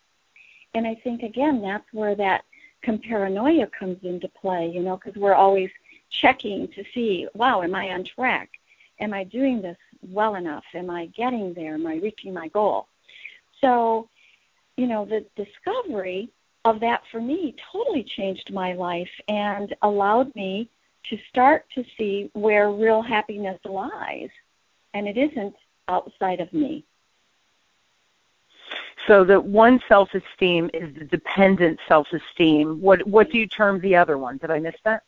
And 0.73 0.87
I 0.87 0.95
think, 0.95 1.23
again, 1.23 1.61
that's 1.61 1.85
where 1.91 2.15
that 2.15 2.43
comparanoia 2.83 3.71
comes 3.71 3.97
into 4.03 4.27
play, 4.29 4.69
you 4.69 4.81
know, 4.81 4.97
because 4.97 5.19
we're 5.19 5.33
always 5.33 5.69
checking 6.09 6.67
to 6.69 6.83
see, 6.93 7.27
wow, 7.33 7.61
am 7.61 7.75
I 7.75 7.89
on 7.89 8.03
track? 8.03 8.49
Am 8.99 9.13
I 9.13 9.23
doing 9.23 9.61
this 9.61 9.77
well 10.01 10.35
enough? 10.35 10.63
Am 10.73 10.89
I 10.89 11.07
getting 11.07 11.53
there? 11.53 11.75
Am 11.75 11.87
I 11.87 11.95
reaching 11.95 12.33
my 12.33 12.47
goal? 12.49 12.87
So 13.61 14.09
you 14.77 14.87
know, 14.87 15.05
the 15.05 15.25
discovery 15.35 16.29
of 16.63 16.79
that 16.79 17.01
for 17.11 17.19
me 17.19 17.55
totally 17.71 18.03
changed 18.03 18.53
my 18.53 18.73
life 18.73 19.09
and 19.27 19.75
allowed 19.81 20.33
me 20.35 20.69
to 21.03 21.17
start 21.29 21.65
to 21.73 21.83
see 21.97 22.29
where 22.33 22.71
real 22.71 23.01
happiness 23.01 23.59
lies. 23.65 24.29
And 24.93 25.07
it 25.07 25.17
isn't 25.17 25.55
outside 25.87 26.39
of 26.39 26.51
me. 26.53 26.83
So 29.07 29.23
the 29.23 29.39
one 29.39 29.79
self-esteem 29.87 30.69
is 30.73 30.93
the 30.95 31.05
dependent 31.05 31.79
self-esteem. 31.87 32.81
What 32.81 33.07
what 33.07 33.31
do 33.31 33.37
you 33.37 33.47
term 33.47 33.79
the 33.79 33.95
other 33.95 34.17
one? 34.17 34.37
Did 34.37 34.51
I 34.51 34.59
miss 34.59 34.75
that? 34.83 35.03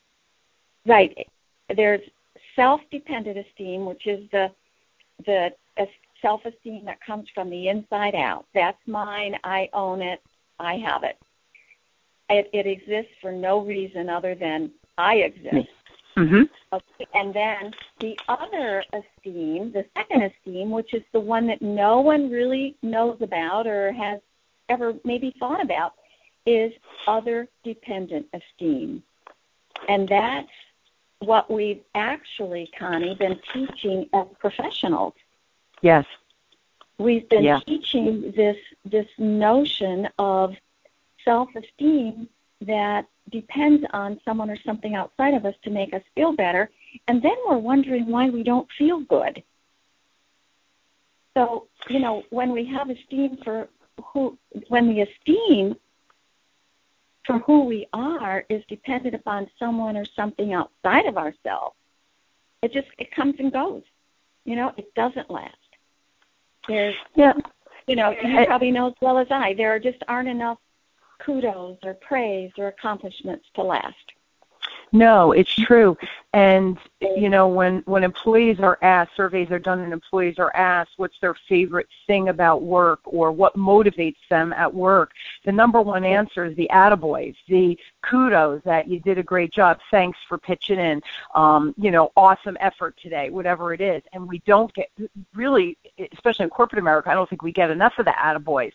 Right. 0.86 1.28
There's 1.76 2.02
self-dependent 2.56 3.38
esteem, 3.38 3.86
which 3.86 4.08
is 4.08 4.30
the 4.32 4.52
the 5.26 5.54
self 6.22 6.46
esteem 6.46 6.86
that 6.86 7.02
comes 7.02 7.28
from 7.34 7.50
the 7.50 7.68
inside 7.68 8.16
out. 8.16 8.46
That's 8.54 8.80
mine. 8.88 9.38
I 9.44 9.70
own 9.74 10.02
it. 10.02 10.22
I 10.60 10.78
have 10.78 11.04
it. 11.04 11.18
It, 12.30 12.50
it 12.54 12.68
exists 12.68 13.14
for 13.22 13.32
no 13.32 13.60
reason 13.62 14.10
other 14.10 14.36
than 14.36 14.72
I 14.98 15.16
exist. 15.18 15.70
Mm-hmm. 16.18 16.44
Okay. 16.74 17.08
And 17.14 17.34
then 17.34 17.72
the 18.00 18.20
other 18.28 18.84
esteem, 18.94 19.72
the 19.72 19.86
second 19.96 20.24
esteem, 20.24 20.70
which 20.70 20.94
is 20.94 21.04
the 21.14 21.20
one 21.20 21.48
that 21.48 21.62
no 21.62 22.02
one 22.02 22.30
really 22.30 22.76
knows 22.84 23.18
about 23.22 23.68
or 23.68 23.92
has 23.94 24.20
ever 24.68 24.94
maybe 25.06 25.34
thought 25.40 25.64
about, 25.64 25.94
is 26.46 26.74
other 27.08 27.48
dependent 27.64 28.28
esteem. 28.34 29.02
And 29.88 30.08
that's 30.08 30.50
what 31.20 31.50
we've 31.50 31.82
actually, 31.96 32.70
Connie, 32.78 33.16
been 33.16 33.40
teaching 33.54 34.10
as 34.14 34.28
professionals. 34.40 35.14
Yes. 35.82 36.06
We've 36.98 37.28
been 37.30 37.44
yeah. 37.44 37.60
teaching 37.66 38.34
this 38.36 38.58
this 38.84 39.08
notion 39.18 40.10
of 40.18 40.56
self-esteem 41.24 42.28
that 42.62 43.08
depends 43.30 43.86
on 43.94 44.20
someone 44.26 44.50
or 44.50 44.58
something 44.58 44.96
outside 44.96 45.34
of 45.34 45.46
us 45.46 45.56
to 45.64 45.70
make 45.70 45.94
us 45.94 46.02
feel 46.16 46.34
better, 46.34 46.70
and 47.08 47.22
then 47.22 47.36
we're 47.48 47.58
wondering 47.58 48.08
why 48.08 48.30
we 48.30 48.44
don't 48.44 48.68
feel 48.78 49.00
good. 49.00 49.44
So, 51.36 51.68
you 51.88 52.00
know, 52.00 52.24
when 52.32 52.52
we 52.52 52.66
have 52.66 52.90
esteem 52.90 53.38
for 53.44 53.70
who, 54.04 54.38
when 54.68 54.88
the 54.88 55.02
esteem 55.02 55.76
for 57.24 57.40
who 57.40 57.66
we 57.66 57.88
are 57.94 58.44
is 58.50 58.64
dependent 58.68 59.16
upon 59.16 59.50
someone 59.58 59.96
or 59.96 60.06
something 60.06 60.52
outside 60.54 61.06
of 61.06 61.18
ourselves, 61.18 61.76
it 62.62 62.74
just 62.74 62.88
it 62.98 63.12
comes 63.12 63.36
and 63.40 63.54
goes. 63.54 63.84
You 64.44 64.56
know, 64.56 64.74
it 64.76 64.94
doesn't 64.96 65.30
last. 65.30 65.56
There's, 66.70 66.96
yeah. 67.16 67.34
you 67.88 67.96
know, 67.96 68.12
you 68.24 68.46
probably 68.46 68.72
know 68.72 68.88
as 68.88 68.94
well 69.02 69.18
as 69.18 69.28
I, 69.32 69.54
there 69.56 69.78
just 69.80 69.98
aren't 70.08 70.30
enough 70.30 70.60
kudos 71.26 71.78
or 71.84 71.96
praise 71.96 72.52
or 72.58 72.68
accomplishments 72.68 73.46
to 73.56 73.64
last. 73.64 73.96
No, 74.92 75.34
it's 75.34 75.54
true. 75.54 75.96
And 76.34 76.78
you 77.00 77.30
know, 77.30 77.48
when 77.48 77.80
when 77.86 78.04
employees 78.04 78.60
are 78.60 78.78
asked, 78.82 79.12
surveys 79.16 79.52
are 79.52 79.60
done 79.60 79.80
and 79.80 79.94
employees 79.94 80.40
are 80.40 80.56
asked 80.56 80.92
what's 80.98 81.20
their 81.22 81.36
favorite 81.48 81.88
thing 82.08 82.30
about 82.30 82.64
work 82.64 83.00
or 83.06 83.32
what 83.32 83.56
motivates 83.56 84.18
them 84.30 84.52
at 84.54 84.74
work, 84.74 85.12
the 85.46 85.52
number 85.52 85.82
one 85.82 86.04
answer 86.04 86.46
is 86.46 86.56
the 86.56 86.70
attaboys, 86.72 87.36
the 87.48 87.78
kudos 88.02 88.62
that 88.66 88.88
you 88.88 89.00
did 89.00 89.18
a 89.20 89.24
great 89.24 89.52
job, 89.52 89.80
thanks 89.92 90.18
for 90.28 90.38
pitching 90.38 90.80
in, 90.80 91.02
um, 91.36 91.74
you 91.78 91.92
know, 91.92 92.12
awesome 92.16 92.58
effort 92.60 92.96
today, 93.02 93.30
whatever 93.30 93.74
it 93.74 93.82
is. 93.82 94.02
And 94.14 94.28
we 94.28 94.40
don't 94.46 94.74
get 94.74 94.90
really, 95.36 95.78
especially 96.14 96.44
in 96.44 96.50
corporate 96.50 96.80
America, 96.80 97.10
I 97.10 97.14
don't 97.14 97.30
think 97.30 97.44
we 97.44 97.52
get 97.52 97.70
enough 97.72 97.94
of 97.98 98.06
the 98.06 98.12
attaboys. 98.12 98.72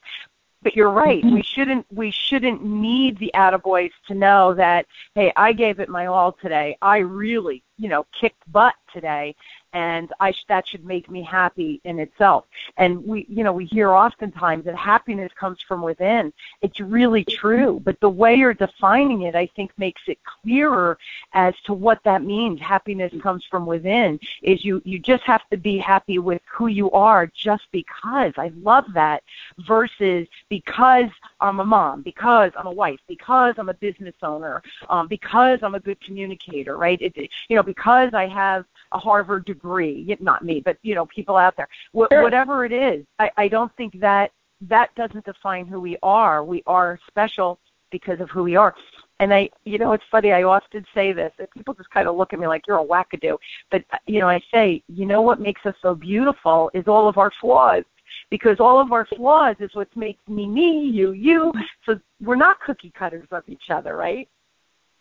But 0.64 0.74
you're 0.74 0.90
right. 0.90 1.22
Mm-hmm. 1.22 1.34
We 1.34 1.42
shouldn't 1.42 1.86
we 1.92 2.10
shouldn't 2.10 2.64
need 2.64 3.18
the 3.18 3.30
attaboys 3.34 3.92
to 4.08 4.14
know 4.14 4.54
that 4.54 4.86
hey, 5.14 5.32
I 5.36 5.52
gave 5.52 5.78
it 5.78 5.88
my 5.88 6.06
all 6.06 6.32
today. 6.32 6.76
I 6.82 6.98
really, 6.98 7.62
you 7.76 7.88
know, 7.88 8.06
kicked 8.18 8.50
butt 8.50 8.74
today 8.92 9.36
and 9.74 10.12
I 10.20 10.30
sh- 10.30 10.44
that 10.48 10.66
should 10.66 10.84
make 10.84 11.10
me 11.10 11.22
happy 11.22 11.80
in 11.84 11.98
itself. 11.98 12.46
And 12.76 13.04
we, 13.04 13.26
you 13.28 13.42
know, 13.42 13.52
we 13.52 13.66
hear 13.66 13.90
oftentimes 13.90 14.64
that 14.64 14.76
happiness 14.76 15.32
comes 15.38 15.60
from 15.60 15.82
within. 15.82 16.32
It's 16.62 16.80
really 16.80 17.24
true, 17.24 17.80
but 17.84 17.98
the 18.00 18.08
way 18.08 18.36
you're 18.36 18.54
defining 18.54 19.22
it, 19.22 19.34
I 19.34 19.46
think, 19.56 19.72
makes 19.76 20.02
it 20.06 20.18
clearer 20.24 20.96
as 21.32 21.54
to 21.66 21.74
what 21.74 22.02
that 22.04 22.22
means. 22.22 22.60
Happiness 22.60 23.12
comes 23.20 23.44
from 23.44 23.66
within. 23.66 24.20
Is 24.42 24.64
you 24.64 24.80
you 24.84 24.98
just 25.00 25.24
have 25.24 25.42
to 25.50 25.56
be 25.56 25.76
happy 25.78 26.18
with 26.18 26.40
who 26.50 26.68
you 26.68 26.90
are 26.92 27.26
just 27.34 27.64
because. 27.72 28.32
I 28.36 28.52
love 28.62 28.86
that 28.94 29.24
versus 29.58 30.28
because 30.48 31.10
I'm 31.40 31.58
a 31.58 31.64
mom, 31.64 32.02
because 32.02 32.52
I'm 32.56 32.66
a 32.66 32.72
wife, 32.72 33.00
because 33.08 33.54
I'm 33.58 33.68
a 33.68 33.74
business 33.74 34.14
owner, 34.22 34.62
um, 34.88 35.08
because 35.08 35.58
I'm 35.62 35.74
a 35.74 35.80
good 35.80 36.00
communicator, 36.00 36.76
right? 36.76 37.00
It, 37.02 37.16
you 37.48 37.56
know, 37.56 37.62
because 37.62 38.14
I 38.14 38.28
have 38.28 38.64
a 38.94 38.98
Harvard 38.98 39.44
degree. 39.44 40.16
Not 40.20 40.44
me, 40.44 40.62
but 40.64 40.78
you 40.82 40.94
know, 40.94 41.06
people 41.06 41.36
out 41.36 41.56
there. 41.56 41.68
Wh- 41.92 42.10
sure. 42.10 42.22
Whatever 42.22 42.64
it 42.64 42.72
is, 42.72 43.04
I, 43.18 43.30
I 43.36 43.48
don't 43.48 43.74
think 43.76 44.00
that 44.00 44.30
that 44.62 44.94
doesn't 44.94 45.24
define 45.24 45.66
who 45.66 45.80
we 45.80 45.98
are. 46.02 46.44
We 46.44 46.62
are 46.66 46.98
special 47.08 47.58
because 47.90 48.20
of 48.20 48.30
who 48.30 48.44
we 48.44 48.56
are. 48.56 48.74
And 49.20 49.32
I, 49.32 49.50
you 49.64 49.78
know, 49.78 49.92
it's 49.92 50.04
funny. 50.10 50.32
I 50.32 50.42
often 50.42 50.84
say 50.94 51.12
this, 51.12 51.32
and 51.38 51.48
people 51.50 51.74
just 51.74 51.90
kind 51.90 52.08
of 52.08 52.16
look 52.16 52.32
at 52.32 52.40
me 52.40 52.46
like 52.46 52.66
you're 52.66 52.78
a 52.78 52.84
wackadoo. 52.84 53.36
But 53.70 53.84
uh, 53.92 53.98
you 54.06 54.20
know, 54.20 54.28
I 54.28 54.40
say, 54.52 54.82
you 54.88 55.06
know, 55.06 55.22
what 55.22 55.40
makes 55.40 55.60
us 55.66 55.74
so 55.82 55.94
beautiful 55.94 56.70
is 56.74 56.88
all 56.88 57.08
of 57.08 57.18
our 57.18 57.32
flaws 57.40 57.84
because 58.30 58.58
all 58.58 58.80
of 58.80 58.92
our 58.92 59.06
flaws 59.06 59.56
is 59.60 59.70
what 59.74 59.88
makes 59.96 60.26
me 60.28 60.46
me, 60.46 60.86
you 60.86 61.12
you. 61.12 61.52
So 61.86 62.00
we're 62.20 62.36
not 62.36 62.60
cookie 62.60 62.92
cutters 62.98 63.28
of 63.30 63.44
each 63.46 63.70
other, 63.70 63.96
right? 63.96 64.28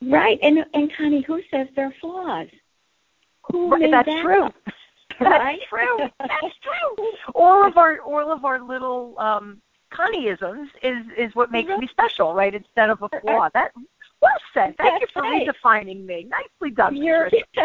Right. 0.02 0.38
And 0.42 0.66
and 0.74 0.92
Connie, 0.98 1.24
who 1.26 1.42
says 1.50 1.68
they're 1.76 1.96
flaws? 2.02 2.48
Who 3.52 3.70
right, 3.72 3.82
made 3.82 3.94
that's 3.94 4.08
that 4.08 4.22
true. 4.22 4.44
Up? 4.46 4.54
Right? 5.20 5.60
That's 5.70 5.70
true. 5.70 6.10
That's 6.20 6.56
true. 6.62 7.12
All 7.36 7.66
of 7.66 7.78
our 7.78 8.00
all 8.02 8.32
of 8.32 8.46
our 8.46 8.60
little 8.62 9.14
um 9.20 9.62
Connieisms 9.92 10.68
is 10.82 11.06
is 11.18 11.36
what 11.36 11.52
makes 11.52 11.70
me 11.78 11.88
special, 11.88 12.34
right? 12.34 12.54
Instead 12.56 12.90
of 12.90 13.02
a 13.04 13.10
flaw. 13.22 13.48
That 13.54 13.72
well 14.22 14.32
said. 14.54 14.76
Thank 14.78 15.02
you 15.02 15.08
for 15.14 15.22
right. 15.22 15.48
redefining 15.48 16.06
me. 16.06 16.28
Nicely 16.30 16.72
done, 16.76 16.96
You're, 16.96 17.30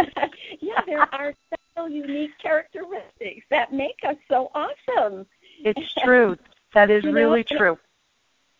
yeah, 0.61 0.81
there 0.87 1.03
are 1.15 1.33
several 1.75 1.89
unique 1.89 2.33
characteristics 2.43 3.47
that 3.51 3.73
make 3.73 3.99
us 4.07 4.17
so 4.29 4.51
awesome. 4.55 5.25
It's 5.65 5.95
true. 6.05 6.37
That 6.75 6.91
is 6.91 7.03
You 7.05 7.13
know, 7.13 7.17
really 7.21 7.47
and- 7.49 7.59
true. 7.59 7.79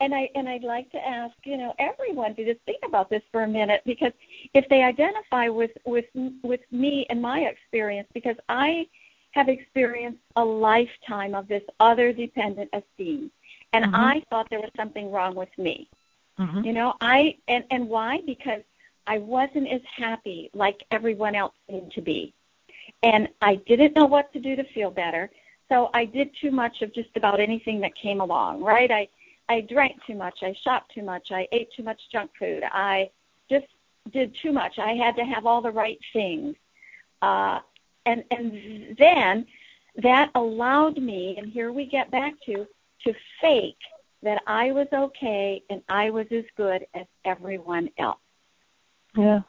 And 0.01 0.15
I 0.15 0.31
and 0.35 0.49
I'd 0.49 0.63
like 0.63 0.91
to 0.93 1.09
ask, 1.09 1.35
you 1.45 1.57
know, 1.57 1.75
everyone 1.79 2.35
to 2.37 2.45
just 2.45 2.65
think 2.65 2.79
about 2.85 3.11
this 3.11 3.23
for 3.33 3.43
a 3.43 3.49
minute 3.49 3.83
because 3.85 4.13
if 4.55 4.69
they 4.69 4.83
identify 4.83 5.49
with 5.49 5.73
with 5.85 6.07
with 6.43 6.61
me 6.71 7.05
and 7.11 7.21
my 7.21 7.41
experience, 7.41 8.09
because 8.15 8.37
I 8.49 8.87
have 9.33 9.49
experienced 9.49 10.21
a 10.37 10.45
lifetime 10.45 11.35
of 11.35 11.49
this 11.49 11.63
other 11.81 12.13
dependent 12.13 12.71
esteem, 12.73 13.31
and 13.73 13.87
Mhm. 13.87 13.95
I 13.95 14.21
thought 14.31 14.49
there 14.51 14.61
was 14.61 14.71
something 14.77 15.11
wrong 15.11 15.35
with 15.35 15.57
me. 15.59 15.89
Mhm. 16.39 16.65
You 16.65 16.73
know, 16.73 16.95
I 17.01 17.37
and 17.49 17.65
and 17.71 17.89
why? 17.89 18.21
Because 18.21 18.63
I 19.07 19.19
wasn't 19.19 19.69
as 19.69 19.83
happy 19.85 20.51
like 20.55 20.85
everyone 20.93 21.35
else 21.35 21.55
seemed 21.69 21.93
to 21.93 22.03
be. 22.03 22.33
And 23.03 23.29
I 23.43 23.57
didn't 23.57 23.95
know 23.97 24.07
what 24.07 24.33
to 24.33 24.39
do 24.39 24.55
to 24.55 24.65
feel 24.65 24.91
better. 24.91 25.31
So 25.69 25.91
I 25.93 26.05
did 26.05 26.35
too 26.41 26.51
much 26.51 26.83
of 26.83 26.93
just 26.95 27.15
about 27.17 27.41
anything 27.41 27.81
that 27.81 27.95
came 27.95 28.21
along, 28.21 28.63
right? 28.63 28.91
I 28.91 29.09
I 29.49 29.63
drank 29.63 29.97
too 30.07 30.15
much, 30.15 30.39
I 30.43 30.55
shopped 30.63 30.93
too 30.95 31.03
much, 31.03 31.33
I 31.33 31.49
ate 31.53 31.73
too 31.73 31.83
much 31.83 32.01
junk 32.13 32.31
food. 32.39 32.63
I 32.71 33.11
just 33.51 33.67
did 34.13 34.35
too 34.43 34.53
much. 34.53 34.79
I 34.79 34.93
had 34.93 35.17
to 35.17 35.25
have 35.25 35.47
all 35.47 35.63
the 35.63 35.71
right 35.71 35.99
things. 36.13 36.55
Uh 37.23 37.61
and 38.07 38.25
and 38.31 38.97
then 38.99 39.47
that 39.97 40.31
allowed 40.35 40.99
me 40.99 41.37
and 41.39 41.51
here 41.51 41.73
we 41.73 41.87
get 41.87 42.11
back 42.11 42.35
to 42.47 42.67
to 43.05 43.15
fake 43.41 43.77
that 44.23 44.43
I 44.47 44.73
was 44.73 44.87
okay 44.93 45.63
and 45.71 45.83
I 45.89 46.11
was 46.11 46.27
as 46.31 46.45
good 46.57 46.87
as 46.95 47.07
everyone 47.25 47.89
else. 47.99 48.19
Yeah. 49.17 49.41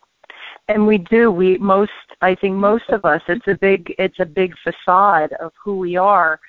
And 0.68 0.86
we 0.86 1.00
do. 1.00 1.32
We 1.32 1.58
most 1.58 1.92
I 2.22 2.36
think 2.36 2.56
most 2.56 2.90
of 2.90 3.06
us 3.06 3.22
it's 3.28 3.48
a 3.48 3.56
big 3.56 3.94
it's 3.98 4.20
a 4.20 4.26
big 4.26 4.54
facade 4.64 5.34
of 5.34 5.52
who 5.64 5.78
we 5.78 5.96
are 5.96 6.40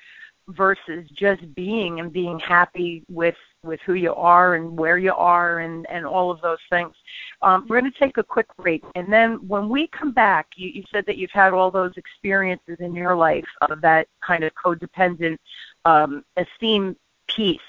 versus 0.47 1.07
just 1.13 1.53
being 1.55 1.99
and 1.99 2.11
being 2.11 2.39
happy 2.39 3.03
with 3.09 3.35
with 3.63 3.79
who 3.85 3.93
you 3.93 4.13
are 4.15 4.55
and 4.55 4.77
where 4.77 4.97
you 4.97 5.13
are 5.13 5.59
and 5.59 5.87
and 5.89 6.05
all 6.05 6.31
of 6.31 6.41
those 6.41 6.59
things. 6.69 6.93
Um, 7.41 7.65
we're 7.67 7.79
going 7.79 7.91
to 7.91 7.99
take 7.99 8.17
a 8.17 8.23
quick 8.23 8.47
break, 8.57 8.83
and 8.95 9.11
then 9.11 9.47
when 9.47 9.69
we 9.69 9.87
come 9.87 10.11
back, 10.11 10.47
you, 10.55 10.69
you 10.69 10.83
said 10.91 11.05
that 11.05 11.17
you've 11.17 11.31
had 11.31 11.53
all 11.53 11.71
those 11.71 11.95
experiences 11.97 12.77
in 12.79 12.93
your 12.93 13.15
life 13.15 13.47
of 13.61 13.81
that 13.81 14.07
kind 14.21 14.43
of 14.43 14.51
codependent 14.53 15.37
um, 15.85 16.23
esteem 16.37 16.95
piece. 17.27 17.59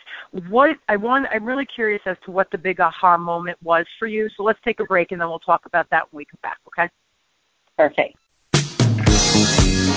What 0.48 0.78
I 0.88 0.96
want, 0.96 1.26
I'm 1.30 1.44
really 1.44 1.66
curious 1.66 2.02
as 2.06 2.16
to 2.24 2.30
what 2.30 2.50
the 2.50 2.58
big 2.58 2.80
aha 2.80 3.16
moment 3.16 3.58
was 3.62 3.86
for 3.98 4.06
you. 4.06 4.28
So 4.36 4.42
let's 4.42 4.60
take 4.64 4.80
a 4.80 4.84
break, 4.84 5.12
and 5.12 5.20
then 5.20 5.28
we'll 5.28 5.38
talk 5.38 5.66
about 5.66 5.88
that 5.90 6.12
when 6.12 6.18
we 6.18 6.24
come 6.24 6.38
back. 6.42 6.58
Okay? 6.68 6.90
Perfect. 7.76 8.16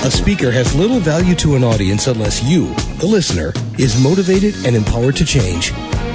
A 0.05 0.11
speaker 0.11 0.51
has 0.51 0.75
little 0.75 0.99
value 0.99 1.33
to 1.37 1.55
an 1.55 1.63
audience 1.63 2.05
unless 2.05 2.43
you, 2.43 2.75
the 2.99 3.07
listener, 3.07 3.51
is 3.79 3.99
motivated 4.03 4.53
and 4.63 4.75
empowered 4.75 5.15
to 5.15 5.25
change. 5.25 5.73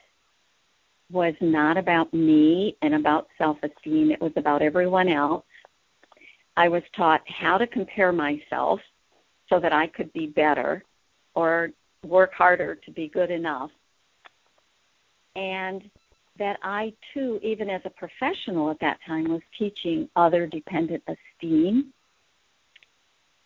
was 1.12 1.36
not 1.40 1.78
about 1.78 2.14
me 2.14 2.76
and 2.82 2.96
about 2.96 3.28
self 3.38 3.58
esteem, 3.64 4.12
it 4.12 4.22
was 4.22 4.34
about 4.36 4.62
everyone 4.62 5.10
else. 5.10 5.46
I 6.58 6.70
was 6.70 6.82
taught 6.96 7.22
how 7.30 7.60
to 7.60 7.68
compare 7.68 8.12
myself 8.12 8.82
so 9.48 9.60
that 9.60 9.72
I 9.72 9.86
could 9.86 10.12
be 10.12 10.26
better 10.26 10.84
or 11.36 11.70
work 12.04 12.34
harder 12.34 12.76
to 12.76 12.92
be 12.92 13.08
good 13.08 13.30
enough. 13.30 13.70
And 15.36 15.88
that 16.40 16.58
I 16.64 16.94
too, 17.14 17.40
even 17.44 17.70
as 17.70 17.82
a 17.86 17.92
professional 17.92 18.72
at 18.72 18.80
that 18.80 19.00
time, 19.06 19.26
was 19.26 19.44
teaching 19.58 20.10
other 20.16 20.48
dependent 20.48 21.04
esteem. 21.08 21.94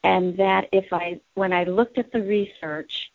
And 0.04 0.38
that 0.38 0.70
if 0.72 0.94
I, 0.94 1.20
when 1.34 1.52
I 1.52 1.66
looked 1.66 1.98
at 1.98 2.14
the 2.14 2.24
research, 2.24 3.12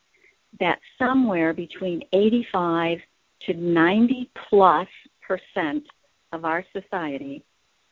that 0.60 0.78
somewhere 0.98 1.54
between 1.54 2.04
85 2.12 3.00
to 3.40 3.54
90 3.54 4.30
plus 4.34 4.88
percent 5.22 5.86
of 6.32 6.44
our 6.44 6.64
society 6.72 7.42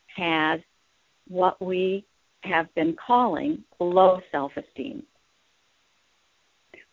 has 0.06 0.60
what 1.28 1.60
we 1.60 2.04
have 2.42 2.72
been 2.74 2.94
calling 2.94 3.64
low 3.80 4.20
self 4.30 4.56
esteem, 4.56 5.02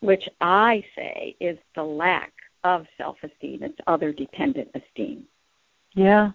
which 0.00 0.28
I 0.40 0.84
say 0.96 1.36
is 1.40 1.58
the 1.74 1.82
lack 1.84 2.32
of 2.64 2.86
self 2.96 3.18
esteem. 3.22 3.62
It's 3.62 3.78
other 3.86 4.12
dependent 4.12 4.70
esteem. 4.74 5.24
Yeah. 5.94 6.32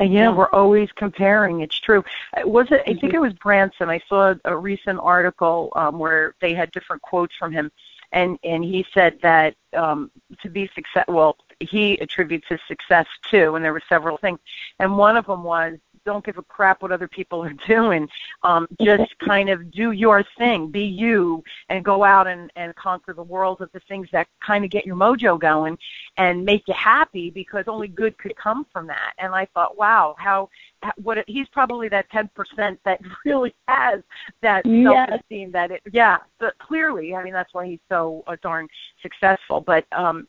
And 0.00 0.12
yeah, 0.12 0.22
Yeah. 0.22 0.34
we're 0.34 0.50
always 0.50 0.90
comparing. 0.92 1.60
It's 1.60 1.78
true. 1.78 2.04
Was 2.44 2.66
it? 2.72 2.80
I 2.82 2.94
think 2.94 3.12
Mhm. 3.12 3.14
it 3.14 3.20
was 3.20 3.32
Branson. 3.34 3.88
I 3.88 4.00
saw 4.08 4.34
a 4.44 4.56
recent 4.56 4.98
article 5.00 5.72
um, 5.76 5.98
where 5.98 6.34
they 6.40 6.52
had 6.54 6.70
different 6.72 7.02
quotes 7.02 7.34
from 7.36 7.52
him, 7.52 7.70
and 8.12 8.38
and 8.42 8.64
he 8.64 8.84
said 8.92 9.20
that 9.20 9.54
um, 9.74 10.10
to 10.42 10.48
be 10.48 10.66
success. 10.74 11.04
Well, 11.06 11.36
he 11.60 11.98
attributes 12.00 12.48
his 12.48 12.60
success 12.66 13.06
to, 13.30 13.54
and 13.54 13.64
there 13.64 13.72
were 13.72 13.82
several 13.88 14.16
things, 14.16 14.40
and 14.80 14.98
one 14.98 15.16
of 15.16 15.26
them 15.26 15.44
was 15.44 15.78
don't 16.04 16.24
give 16.24 16.38
a 16.38 16.42
crap 16.42 16.82
what 16.82 16.92
other 16.92 17.08
people 17.08 17.42
are 17.42 17.52
doing. 17.66 18.08
Um, 18.42 18.66
just 18.80 19.18
kind 19.18 19.48
of 19.48 19.70
do 19.70 19.92
your 19.92 20.24
thing, 20.36 20.70
be 20.70 20.84
you, 20.84 21.42
and 21.68 21.84
go 21.84 22.04
out 22.04 22.26
and, 22.26 22.50
and 22.56 22.74
conquer 22.76 23.12
the 23.12 23.22
world 23.22 23.60
with 23.60 23.72
the 23.72 23.80
things 23.80 24.08
that 24.12 24.28
kind 24.44 24.64
of 24.64 24.70
get 24.70 24.86
your 24.86 24.96
mojo 24.96 25.38
going 25.38 25.78
and 26.16 26.44
make 26.44 26.66
you 26.66 26.74
happy 26.74 27.30
because 27.30 27.64
only 27.66 27.88
good 27.88 28.16
could 28.18 28.36
come 28.36 28.66
from 28.72 28.86
that. 28.86 29.12
And 29.18 29.34
I 29.34 29.46
thought, 29.54 29.76
wow, 29.76 30.14
how 30.18 30.48
what 30.96 31.18
he's 31.26 31.48
probably 31.48 31.88
that 31.88 32.10
10% 32.10 32.78
that 32.84 33.00
really 33.24 33.54
has 33.66 34.00
that 34.42 34.64
yes. 34.64 35.08
self-esteem 35.08 35.50
that 35.52 35.70
it 35.70 35.82
yeah 35.92 36.18
but 36.38 36.56
clearly 36.58 37.14
i 37.14 37.22
mean 37.22 37.32
that's 37.32 37.52
why 37.52 37.66
he's 37.66 37.80
so 37.88 38.22
uh, 38.26 38.36
darn 38.42 38.68
successful 39.02 39.60
but 39.60 39.84
um 39.92 40.26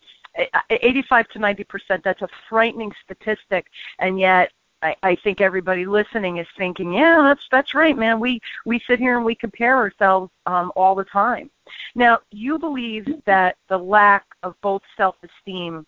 85 0.70 1.28
to 1.30 1.40
90 1.40 1.64
percent 1.66 2.04
that's 2.04 2.22
a 2.22 2.28
frightening 2.48 2.92
statistic 3.04 3.68
and 4.00 4.20
yet 4.20 4.52
I, 4.82 4.96
I 5.04 5.16
think 5.16 5.42
everybody 5.42 5.86
listening 5.86 6.38
is 6.38 6.48
thinking, 6.58 6.94
yeah, 6.94 7.22
that's 7.22 7.48
that's 7.52 7.74
right, 7.74 7.98
man. 7.98 8.20
We 8.20 8.40
we 8.66 8.80
sit 8.80 9.00
here 9.00 9.18
and 9.18 9.26
we 9.26 9.36
compare 9.36 9.76
ourselves 9.76 10.32
um, 10.46 10.72
all 10.76 10.96
the 10.96 11.04
time. 11.04 11.50
Now, 11.96 12.20
you 12.32 12.58
believe 12.58 13.08
that 13.26 13.58
the 13.68 13.78
lack 13.78 14.26
of 14.44 14.56
both 14.62 14.82
self-esteem 14.98 15.86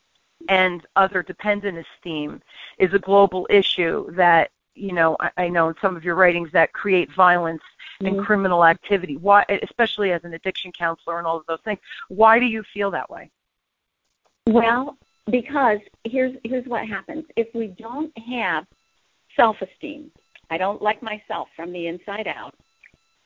and 0.49 0.86
other 0.95 1.23
dependent 1.23 1.77
esteem 1.77 2.41
is 2.77 2.93
a 2.93 2.99
global 2.99 3.47
issue 3.49 4.12
that 4.15 4.51
you 4.75 4.91
know 4.91 5.15
I, 5.19 5.32
I 5.38 5.47
know 5.49 5.69
in 5.69 5.75
some 5.82 5.95
of 5.95 6.04
your 6.04 6.15
writings 6.15 6.51
that 6.51 6.73
create 6.73 7.12
violence 7.13 7.63
mm-hmm. 8.01 8.15
and 8.17 8.25
criminal 8.25 8.65
activity. 8.65 9.17
Why, 9.17 9.45
especially 9.63 10.12
as 10.12 10.23
an 10.23 10.34
addiction 10.34 10.71
counselor 10.71 11.17
and 11.17 11.27
all 11.27 11.38
of 11.38 11.45
those 11.47 11.62
things. 11.63 11.80
Why 12.10 12.39
do 12.39 12.45
you 12.45 12.63
feel 12.73 12.91
that 12.91 13.10
way? 13.10 13.32
Well, 14.47 14.97
because 15.30 15.80
here's 16.04 16.36
here's 16.43 16.65
what 16.65 16.88
happens. 16.88 17.25
If 17.36 17.47
we 17.54 17.67
don't 17.67 18.12
have 18.17 18.65
self-esteem, 19.36 20.12
I 20.50 20.58
don't 20.58 20.82
like 20.82 21.02
myself 21.02 21.48
from 21.56 21.72
the 21.72 21.88
inside 21.88 22.28
out, 22.28 22.56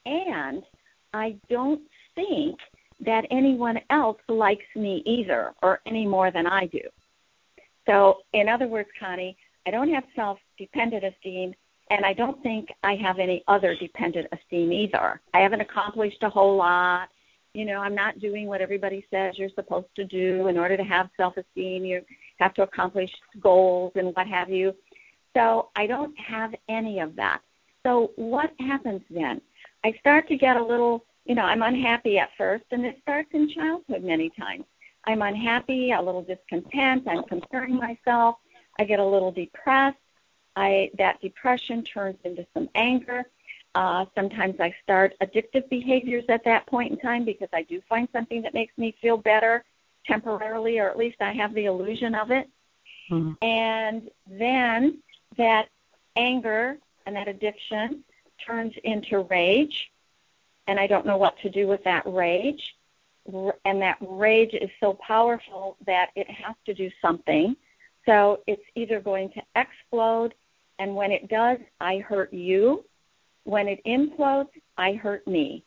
and 0.06 0.63
I 1.13 1.36
don't 1.50 1.82
think 2.13 2.60
that 3.06 3.26
anyone 3.32 3.80
else 3.89 4.18
likes 4.30 4.65
me 4.76 5.04
either 5.06 5.54
or 5.62 5.82
any 5.86 6.06
more 6.06 6.32
than 6.32 6.48
I 6.48 6.68
do. 6.68 6.82
So, 7.86 8.20
in 8.34 8.48
other 8.50 8.68
words, 8.68 8.89
Connie, 9.00 9.38
I 9.68 9.72
don't 9.72 9.91
have 9.94 10.04
self 10.15 10.39
dependent 10.58 11.04
esteem, 11.04 11.54
and 11.89 12.06
I 12.06 12.13
don't 12.13 12.41
think 12.41 12.70
I 12.84 12.96
have 12.96 13.20
any 13.20 13.44
other 13.48 13.76
dependent 13.76 14.28
esteem 14.32 14.72
either. 14.72 15.22
I 15.34 15.39
haven't 15.39 15.62
accomplished 15.62 16.22
a 16.24 16.30
whole 16.30 16.56
lot. 16.56 17.10
You 17.54 17.65
know, 17.65 17.80
I'm 17.80 17.96
not 17.96 18.20
doing 18.20 18.48
what 18.48 18.62
everybody 18.62 19.06
says 19.10 19.36
you're 19.38 19.50
supposed 19.56 19.88
to 19.96 20.06
do. 20.06 20.48
In 20.48 20.58
order 20.58 20.78
to 20.78 20.84
have 20.84 21.10
self 21.18 21.38
esteem, 21.38 21.86
you 21.86 22.02
have 22.39 22.54
to 22.56 22.63
accomplish 22.63 23.12
goals 23.39 23.94
and 23.96 24.15
what 24.15 24.28
have 24.28 24.50
you. 24.50 24.74
So 25.36 25.69
I 25.76 25.86
don't 25.86 26.17
have 26.17 26.56
any 26.69 27.00
of 27.00 27.15
that. 27.17 27.41
So 27.84 28.12
what 28.15 28.52
happens 28.60 29.02
then? 29.10 29.41
I 29.84 29.93
start 30.00 30.28
to 30.30 30.38
get 30.38 30.58
a 30.58 30.63
little, 30.63 31.06
you 31.26 31.36
know, 31.36 31.43
I'm 31.43 31.62
unhappy 31.62 32.17
at 32.17 32.30
first, 32.38 32.65
and 32.71 32.86
it 32.86 32.98
starts 33.02 33.30
in 33.34 33.50
childhood 33.50 34.04
many 34.04 34.32
times. 34.32 34.63
I'm 35.04 35.21
unhappy, 35.21 35.91
a 35.91 36.02
little 36.02 36.24
discontent, 36.24 37.08
I'm 37.08 37.24
comparing 37.24 37.76
myself, 37.76 38.38
I 38.80 38.86
get 38.86 39.00
a 39.00 39.06
little 39.06 39.32
depressed. 39.32 39.98
I 40.56 40.89
that 40.98 41.21
depression 41.21 41.84
turns 41.84 42.17
into 42.24 42.45
some 42.54 42.69
anger. 42.76 43.26
Uh, 43.76 44.06
sometimes 44.15 44.60
I 44.60 44.74
start 44.82 45.13
addictive 45.21 45.67
behaviors 45.69 46.24
at 46.30 46.45
that 46.45 46.65
point 46.65 46.93
in 46.93 46.98
time 46.98 47.26
because 47.26 47.50
I 47.54 47.63
do 47.63 47.82
find 47.89 48.08
something 48.13 48.41
that 48.43 48.54
makes 48.54 48.76
me 48.78 48.95
feel 49.02 49.17
better 49.17 49.65
temporarily, 50.06 50.80
or 50.80 50.89
at 50.89 50.98
least 50.98 51.17
I 51.19 51.34
have 51.34 51.54
the 51.54 51.65
illusion 51.65 52.15
of 52.15 52.32
it. 52.32 52.50
Mm-hmm. 53.12 53.34
And 53.45 54.10
then 54.28 55.00
that 55.38 55.69
anger 56.15 56.78
and 57.06 57.15
that 57.15 57.28
addiction 57.28 58.04
turns 58.45 58.74
into 58.84 59.19
rage, 59.21 59.91
and 60.67 60.80
I 60.80 60.88
don't 60.88 61.06
know 61.06 61.17
what 61.17 61.39
to 61.39 61.50
do 61.50 61.67
with 61.67 61.84
that 61.84 62.04
rage. 62.06 62.76
And 63.65 63.82
that 63.82 63.98
rage 64.02 64.54
is 64.54 64.69
so 64.80 64.93
powerful 64.93 65.78
that 65.88 66.12
it 66.15 66.30
has 66.30 66.56
to 66.67 66.74
do 66.74 66.91
something. 67.02 67.56
So 68.06 68.41
it's 68.45 68.62
either 68.76 69.00
going 69.00 69.32
to 69.32 69.41
explode, 69.56 70.36
and 70.78 70.95
when 70.95 71.12
it 71.12 71.28
does, 71.28 71.58
I 71.80 71.98
hurt 71.98 72.32
you. 72.32 72.86
When 73.43 73.67
it 73.67 73.82
implodes, 73.86 74.50
I 74.78 74.93
hurt 74.93 75.28
me. 75.28 75.63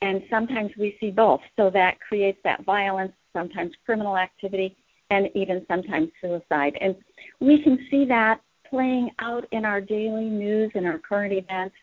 And 0.00 0.22
sometimes 0.30 0.70
we 0.76 0.96
see 1.00 1.10
both. 1.10 1.40
So 1.56 1.70
that 1.70 2.00
creates 2.00 2.38
that 2.44 2.64
violence, 2.64 3.12
sometimes 3.32 3.72
criminal 3.84 4.16
activity, 4.16 4.76
and 5.10 5.30
even 5.34 5.64
sometimes 5.66 6.10
suicide. 6.20 6.78
And 6.80 6.94
we 7.40 7.62
can 7.62 7.86
see 7.90 8.04
that 8.04 8.40
playing 8.70 9.10
out 9.18 9.46
in 9.52 9.64
our 9.64 9.80
daily 9.80 10.26
news 10.26 10.70
and 10.74 10.86
our 10.86 10.98
current 10.98 11.32
events 11.32 11.74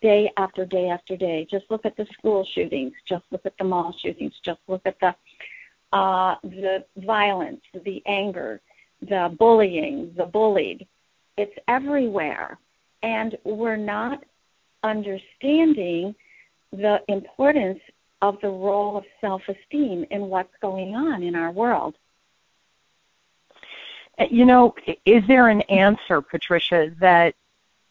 day 0.00 0.30
after 0.36 0.64
day 0.64 0.88
after 0.88 1.16
day. 1.16 1.46
Just 1.50 1.64
look 1.70 1.84
at 1.84 1.96
the 1.96 2.06
school 2.18 2.46
shootings. 2.54 2.92
Just 3.08 3.24
look 3.30 3.44
at 3.44 3.56
the 3.58 3.64
mall 3.64 3.94
shootings. 4.00 4.34
Just 4.44 4.60
look 4.68 4.82
at 4.84 4.98
the 5.00 5.14
uh, 5.90 6.36
the 6.42 6.84
violence, 6.98 7.62
the 7.84 8.02
anger, 8.06 8.60
the 9.00 9.34
bullying, 9.38 10.12
the 10.16 10.26
bullied. 10.26 10.86
It's 11.38 11.56
everywhere, 11.66 12.58
and 13.02 13.38
we're 13.44 13.76
not 13.76 14.22
understanding 14.82 16.14
the 16.72 16.98
importance 17.08 17.80
of 18.20 18.36
the 18.42 18.48
role 18.48 18.98
of 18.98 19.04
self-esteem 19.20 20.04
in 20.10 20.22
what's 20.22 20.52
going 20.60 20.94
on 20.94 21.22
in 21.22 21.34
our 21.34 21.52
world. 21.52 21.94
You 24.30 24.44
know, 24.44 24.74
is 25.04 25.26
there 25.26 25.48
an 25.48 25.60
answer, 25.62 26.20
Patricia, 26.20 26.92
that 26.98 27.34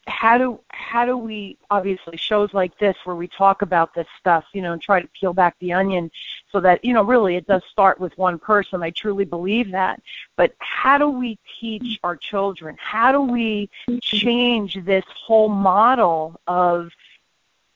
how 0.07 0.37
do 0.37 0.59
how 0.69 1.05
do 1.05 1.17
we 1.17 1.57
obviously 1.69 2.17
shows 2.17 2.53
like 2.53 2.77
this 2.79 2.95
where 3.03 3.15
we 3.15 3.27
talk 3.27 3.61
about 3.61 3.93
this 3.93 4.07
stuff, 4.19 4.45
you 4.53 4.61
know, 4.61 4.73
and 4.73 4.81
try 4.81 5.01
to 5.01 5.07
peel 5.09 5.33
back 5.33 5.55
the 5.59 5.73
onion 5.73 6.09
so 6.51 6.61
that, 6.61 6.83
you 6.83 6.93
know, 6.93 7.03
really 7.03 7.35
it 7.35 7.45
does 7.45 7.61
start 7.69 7.99
with 7.99 8.17
one 8.17 8.39
person. 8.39 8.81
I 8.83 8.89
truly 8.89 9.25
believe 9.25 9.71
that. 9.71 10.01
But 10.35 10.53
how 10.59 10.97
do 10.97 11.09
we 11.09 11.37
teach 11.59 11.99
our 12.03 12.15
children? 12.15 12.77
How 12.79 13.11
do 13.11 13.21
we 13.21 13.69
change 14.01 14.77
this 14.85 15.05
whole 15.07 15.49
model 15.49 16.39
of 16.47 16.91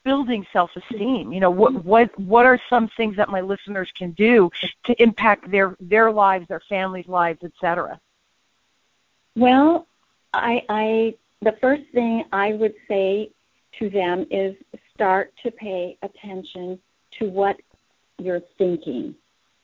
building 0.03 0.45
self-esteem? 0.51 1.33
You 1.33 1.39
know, 1.41 1.51
what 1.51 1.85
what 1.85 2.17
what 2.19 2.45
are 2.45 2.59
some 2.69 2.87
things 2.95 3.17
that 3.17 3.29
my 3.29 3.41
listeners 3.41 3.91
can 3.97 4.11
do 4.11 4.49
to 4.85 5.03
impact 5.03 5.51
their 5.51 5.75
their 5.79 6.11
lives, 6.11 6.47
their 6.47 6.61
families' 6.69 7.07
lives, 7.07 7.39
et 7.43 7.51
cetera? 7.59 7.99
Well, 9.35 9.87
I, 10.33 10.63
I 10.69 11.15
the 11.41 11.55
first 11.61 11.83
thing 11.93 12.23
I 12.31 12.53
would 12.53 12.75
say 12.87 13.31
to 13.79 13.89
them 13.89 14.27
is 14.29 14.55
start 14.93 15.33
to 15.43 15.51
pay 15.51 15.97
attention 16.01 16.79
to 17.19 17.29
what 17.29 17.57
you're 18.19 18.41
thinking. 18.57 19.15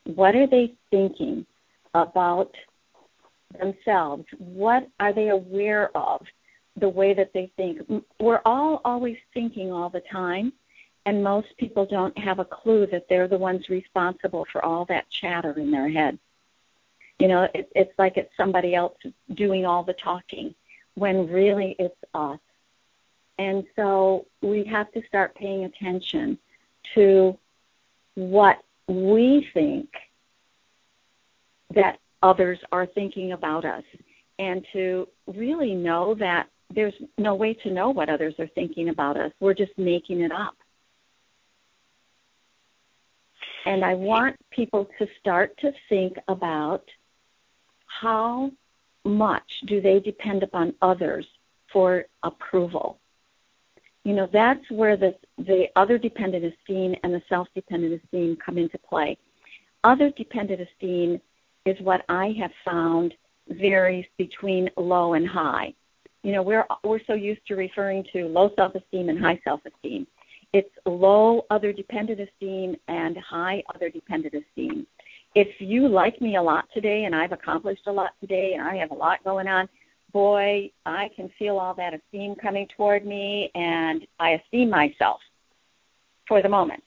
What 0.04 0.34
are 0.34 0.46
they 0.46 0.74
thinking 0.90 1.46
about 1.94 2.54
themselves? 3.58 4.24
What 4.38 4.88
are 4.98 5.12
they 5.12 5.28
aware 5.28 5.96
of? 5.96 6.26
The 6.76 6.88
way 6.88 7.12
that 7.14 7.32
they 7.32 7.50
think. 7.56 7.80
We're 8.20 8.40
all 8.44 8.80
always 8.84 9.16
thinking 9.34 9.72
all 9.72 9.90
the 9.90 10.02
time, 10.12 10.52
and 11.06 11.24
most 11.24 11.48
people 11.56 11.86
don't 11.86 12.16
have 12.16 12.38
a 12.38 12.44
clue 12.44 12.86
that 12.86 13.08
they're 13.08 13.28
the 13.28 13.36
ones 13.36 13.68
responsible 13.68 14.46
for 14.52 14.64
all 14.64 14.84
that 14.86 15.10
chatter 15.10 15.58
in 15.58 15.70
their 15.70 15.88
head. 15.88 16.18
You 17.18 17.28
know, 17.28 17.48
it, 17.54 17.70
it's 17.74 17.92
like 17.98 18.16
it's 18.16 18.34
somebody 18.36 18.74
else 18.74 18.96
doing 19.34 19.66
all 19.66 19.82
the 19.82 19.94
talking 19.94 20.54
when 20.94 21.28
really 21.28 21.74
it's 21.78 21.96
us. 22.14 22.38
And 23.38 23.64
so 23.76 24.26
we 24.42 24.64
have 24.64 24.90
to 24.92 25.02
start 25.06 25.34
paying 25.34 25.64
attention 25.64 26.38
to 26.94 27.38
what 28.14 28.58
we 28.88 29.48
think 29.54 29.88
that 31.74 31.98
others 32.22 32.58
are 32.72 32.86
thinking 32.86 33.32
about 33.32 33.64
us 33.64 33.84
and 34.38 34.66
to 34.72 35.08
really 35.26 35.74
know 35.74 36.14
that 36.14 36.48
there's 36.74 36.94
no 37.16 37.34
way 37.34 37.54
to 37.54 37.70
know 37.70 37.90
what 37.90 38.08
others 38.08 38.34
are 38.38 38.48
thinking 38.48 38.88
about 38.88 39.16
us. 39.16 39.32
We're 39.40 39.54
just 39.54 39.76
making 39.78 40.20
it 40.20 40.32
up. 40.32 40.56
And 43.66 43.84
I 43.84 43.94
want 43.94 44.36
people 44.50 44.88
to 44.98 45.06
start 45.20 45.56
to 45.58 45.72
think 45.88 46.16
about 46.28 46.84
how 48.00 48.50
much 49.04 49.48
do 49.66 49.80
they 49.80 50.00
depend 50.00 50.42
upon 50.42 50.74
others 50.82 51.26
for 51.72 52.04
approval? 52.22 52.98
You 54.04 54.14
know, 54.14 54.28
that's 54.32 54.70
where 54.70 54.96
the, 54.96 55.14
the 55.38 55.66
other 55.76 55.98
dependent 55.98 56.44
esteem 56.44 56.94
and 57.02 57.12
the 57.12 57.22
self 57.28 57.48
dependent 57.54 58.00
esteem 58.02 58.36
come 58.36 58.58
into 58.58 58.78
play. 58.78 59.18
Other 59.84 60.10
dependent 60.10 60.60
esteem 60.60 61.20
is 61.66 61.78
what 61.80 62.04
I 62.08 62.34
have 62.40 62.52
found 62.64 63.14
varies 63.48 64.06
between 64.16 64.70
low 64.76 65.14
and 65.14 65.26
high. 65.26 65.74
You 66.22 66.32
know, 66.32 66.42
we're, 66.42 66.66
we're 66.84 67.04
so 67.06 67.14
used 67.14 67.46
to 67.48 67.56
referring 67.56 68.04
to 68.12 68.26
low 68.26 68.50
self 68.56 68.74
esteem 68.74 69.08
and 69.08 69.18
high 69.18 69.40
self 69.44 69.60
esteem. 69.66 70.06
It's 70.52 70.70
low 70.86 71.44
other 71.50 71.72
dependent 71.72 72.20
esteem 72.20 72.76
and 72.88 73.16
high 73.18 73.62
other 73.74 73.90
dependent 73.90 74.34
esteem 74.34 74.86
if 75.34 75.48
you 75.60 75.88
like 75.88 76.20
me 76.20 76.36
a 76.36 76.42
lot 76.42 76.66
today 76.72 77.04
and 77.04 77.14
I've 77.14 77.32
accomplished 77.32 77.86
a 77.86 77.92
lot 77.92 78.10
today 78.20 78.54
and 78.54 78.66
I 78.66 78.76
have 78.76 78.90
a 78.90 78.94
lot 78.94 79.22
going 79.24 79.46
on, 79.46 79.68
boy, 80.12 80.70
I 80.86 81.10
can 81.14 81.30
feel 81.38 81.58
all 81.58 81.74
that 81.74 81.94
esteem 81.94 82.34
coming 82.34 82.66
toward 82.76 83.04
me, 83.04 83.50
and 83.54 84.06
I 84.18 84.30
esteem 84.30 84.70
myself 84.70 85.20
for 86.26 86.42
the 86.42 86.48
moment. 86.48 86.82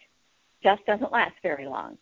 Just 0.64 0.86
doesn't 0.86 1.12
last 1.12 1.36
very 1.44 1.68
long. 1.68 1.98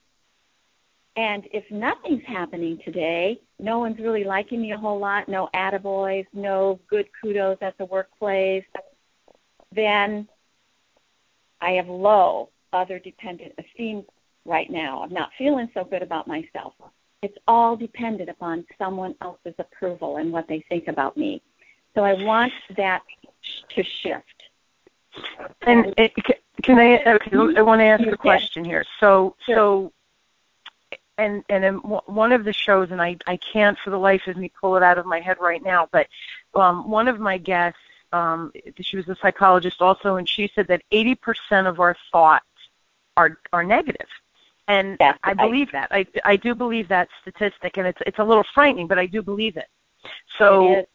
And 1.15 1.43
if 1.51 1.69
nothing's 1.69 2.23
happening 2.25 2.79
today, 2.85 3.41
no 3.59 3.79
one's 3.79 3.99
really 3.99 4.23
liking 4.23 4.61
me 4.61 4.71
a 4.71 4.77
whole 4.77 4.99
lot, 4.99 5.27
no 5.27 5.49
attaboys, 5.53 6.25
no 6.33 6.79
good 6.89 7.07
kudos 7.21 7.57
at 7.61 7.77
the 7.77 7.85
workplace, 7.85 8.63
then 9.75 10.27
I 11.61 11.71
have 11.71 11.89
low 11.89 12.49
other 12.71 12.99
dependent 12.99 13.53
esteem 13.57 14.05
right 14.45 14.69
now. 14.69 15.03
I'm 15.03 15.13
not 15.13 15.31
feeling 15.37 15.69
so 15.73 15.83
good 15.83 16.01
about 16.01 16.27
myself. 16.27 16.73
It's 17.21 17.37
all 17.47 17.75
dependent 17.75 18.29
upon 18.29 18.65
someone 18.77 19.15
else's 19.21 19.55
approval 19.59 20.17
and 20.17 20.31
what 20.31 20.47
they 20.47 20.63
think 20.69 20.87
about 20.87 21.17
me. 21.17 21.41
So 21.95 22.03
I 22.03 22.13
want 22.13 22.53
that 22.77 23.01
to 23.69 23.83
shift. 23.83 24.43
And 25.61 25.93
it, 25.97 26.13
can 26.63 26.79
I? 26.79 27.03
Okay, 27.03 27.31
I 27.57 27.61
want 27.61 27.79
to 27.79 27.85
ask 27.85 28.03
a 28.05 28.15
question 28.17 28.63
here. 28.63 28.85
So, 28.99 29.35
sure. 29.45 29.55
so, 29.55 29.93
and 31.17 31.43
and 31.49 31.81
one 31.83 32.31
of 32.31 32.45
the 32.45 32.53
shows, 32.53 32.91
and 32.91 33.01
I 33.01 33.17
I 33.27 33.37
can't 33.37 33.77
for 33.83 33.89
the 33.89 33.97
life 33.97 34.27
of 34.27 34.37
me 34.37 34.51
pull 34.61 34.77
it 34.77 34.83
out 34.83 34.97
of 34.97 35.05
my 35.05 35.19
head 35.19 35.37
right 35.41 35.63
now, 35.63 35.89
but 35.91 36.07
um, 36.55 36.89
one 36.89 37.07
of 37.07 37.19
my 37.19 37.37
guests, 37.37 37.79
um, 38.13 38.51
she 38.79 38.97
was 38.97 39.09
a 39.09 39.15
psychologist 39.21 39.81
also, 39.81 40.15
and 40.15 40.29
she 40.29 40.49
said 40.55 40.67
that 40.67 40.83
80% 40.91 41.67
of 41.67 41.79
our 41.79 41.95
thoughts 42.11 42.45
are 43.17 43.39
are 43.51 43.63
negative. 43.63 44.07
And 44.69 44.97
yes, 44.99 45.17
I 45.23 45.33
believe 45.33 45.69
I, 45.69 45.71
that. 45.71 45.87
I 45.91 46.05
I 46.23 46.35
do 46.35 46.53
believe 46.53 46.87
that 46.89 47.09
statistic, 47.21 47.77
and 47.77 47.87
it's 47.87 47.99
it's 48.05 48.19
a 48.19 48.23
little 48.23 48.45
frightening, 48.53 48.87
but 48.87 48.99
I 48.99 49.07
do 49.07 49.23
believe 49.23 49.57
it. 49.57 49.67
So 50.37 50.73
it 50.73 50.89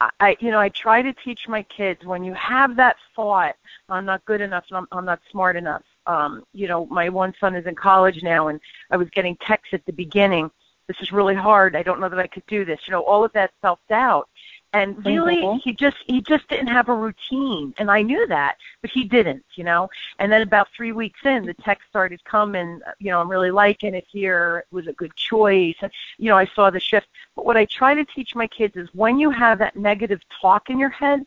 I, 0.00 0.10
I 0.20 0.36
you 0.38 0.52
know 0.52 0.60
I 0.60 0.68
try 0.68 1.02
to 1.02 1.12
teach 1.12 1.48
my 1.48 1.64
kids 1.64 2.04
when 2.04 2.22
you 2.22 2.32
have 2.34 2.76
that 2.76 2.96
thought, 3.16 3.56
I'm 3.88 4.04
not 4.04 4.24
good 4.24 4.40
enough, 4.40 4.64
I'm, 4.70 4.86
I'm 4.92 5.04
not 5.04 5.20
smart 5.32 5.56
enough. 5.56 5.82
Um, 6.06 6.44
you 6.52 6.68
know, 6.68 6.86
my 6.86 7.08
one 7.08 7.34
son 7.40 7.56
is 7.56 7.66
in 7.66 7.74
college 7.74 8.22
now, 8.22 8.48
and 8.48 8.60
I 8.92 8.96
was 8.96 9.10
getting 9.10 9.36
texts 9.42 9.74
at 9.74 9.84
the 9.84 9.92
beginning. 9.92 10.48
This 10.86 10.96
is 11.00 11.10
really 11.10 11.34
hard. 11.34 11.74
I 11.74 11.82
don't 11.82 12.00
know 12.00 12.08
that 12.08 12.20
I 12.20 12.28
could 12.28 12.46
do 12.46 12.64
this. 12.64 12.80
You 12.86 12.92
know, 12.92 13.02
all 13.02 13.24
of 13.24 13.32
that 13.32 13.50
self 13.60 13.80
doubt 13.88 14.28
and 14.72 15.04
really 15.06 15.36
mm-hmm. 15.36 15.58
he 15.58 15.72
just 15.72 15.96
he 16.06 16.20
just 16.20 16.46
didn't 16.48 16.66
have 16.68 16.88
a 16.88 16.94
routine. 16.94 17.74
And 17.78 17.90
i 17.90 18.02
knew 18.02 18.26
that 18.26 18.56
but 18.82 18.90
he 18.90 19.04
didn't 19.04 19.44
you 19.54 19.64
know? 19.64 19.88
And 20.18 20.30
then 20.30 20.42
about 20.42 20.68
three 20.76 20.92
weeks 20.92 21.20
in 21.24 21.46
the 21.46 21.54
text 21.54 21.88
started 21.88 22.22
coming 22.24 22.80
you 22.98 23.10
know 23.10 23.20
i'm 23.20 23.30
really 23.30 23.50
liking 23.50 23.94
it 23.94 24.06
here. 24.10 24.64
It 24.70 24.74
was 24.74 24.86
a 24.86 24.92
good 24.92 25.14
choice. 25.16 25.76
And 25.80 25.92
you 26.18 26.28
know 26.28 26.36
i 26.36 26.46
saw 26.46 26.70
the 26.70 26.80
shift. 26.80 27.08
But 27.34 27.46
what 27.46 27.56
i 27.56 27.64
try 27.64 27.94
to 27.94 28.04
teach 28.04 28.34
my 28.34 28.46
kids 28.46 28.76
is 28.76 28.88
when 28.94 29.18
you 29.18 29.30
have 29.30 29.58
that 29.58 29.76
negative 29.76 30.20
talk 30.40 30.70
in 30.70 30.78
your 30.78 30.90
head 30.90 31.24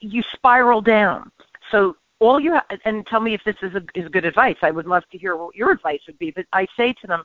you 0.00 0.22
spiral 0.32 0.80
down. 0.80 1.30
So 1.70 1.96
all 2.18 2.40
you 2.40 2.52
have 2.52 2.64
and 2.84 3.06
tell 3.06 3.20
me 3.20 3.34
if 3.34 3.44
this 3.44 3.56
is 3.62 3.74
a, 3.74 3.82
is 3.94 4.08
good 4.08 4.24
advice. 4.24 4.56
I 4.62 4.70
would 4.70 4.86
love 4.86 5.04
to 5.10 5.18
hear 5.18 5.36
what 5.36 5.54
your 5.54 5.70
advice 5.70 6.00
would 6.06 6.18
be. 6.18 6.30
But 6.30 6.46
i 6.52 6.66
say 6.76 6.92
to 6.94 7.06
them 7.06 7.24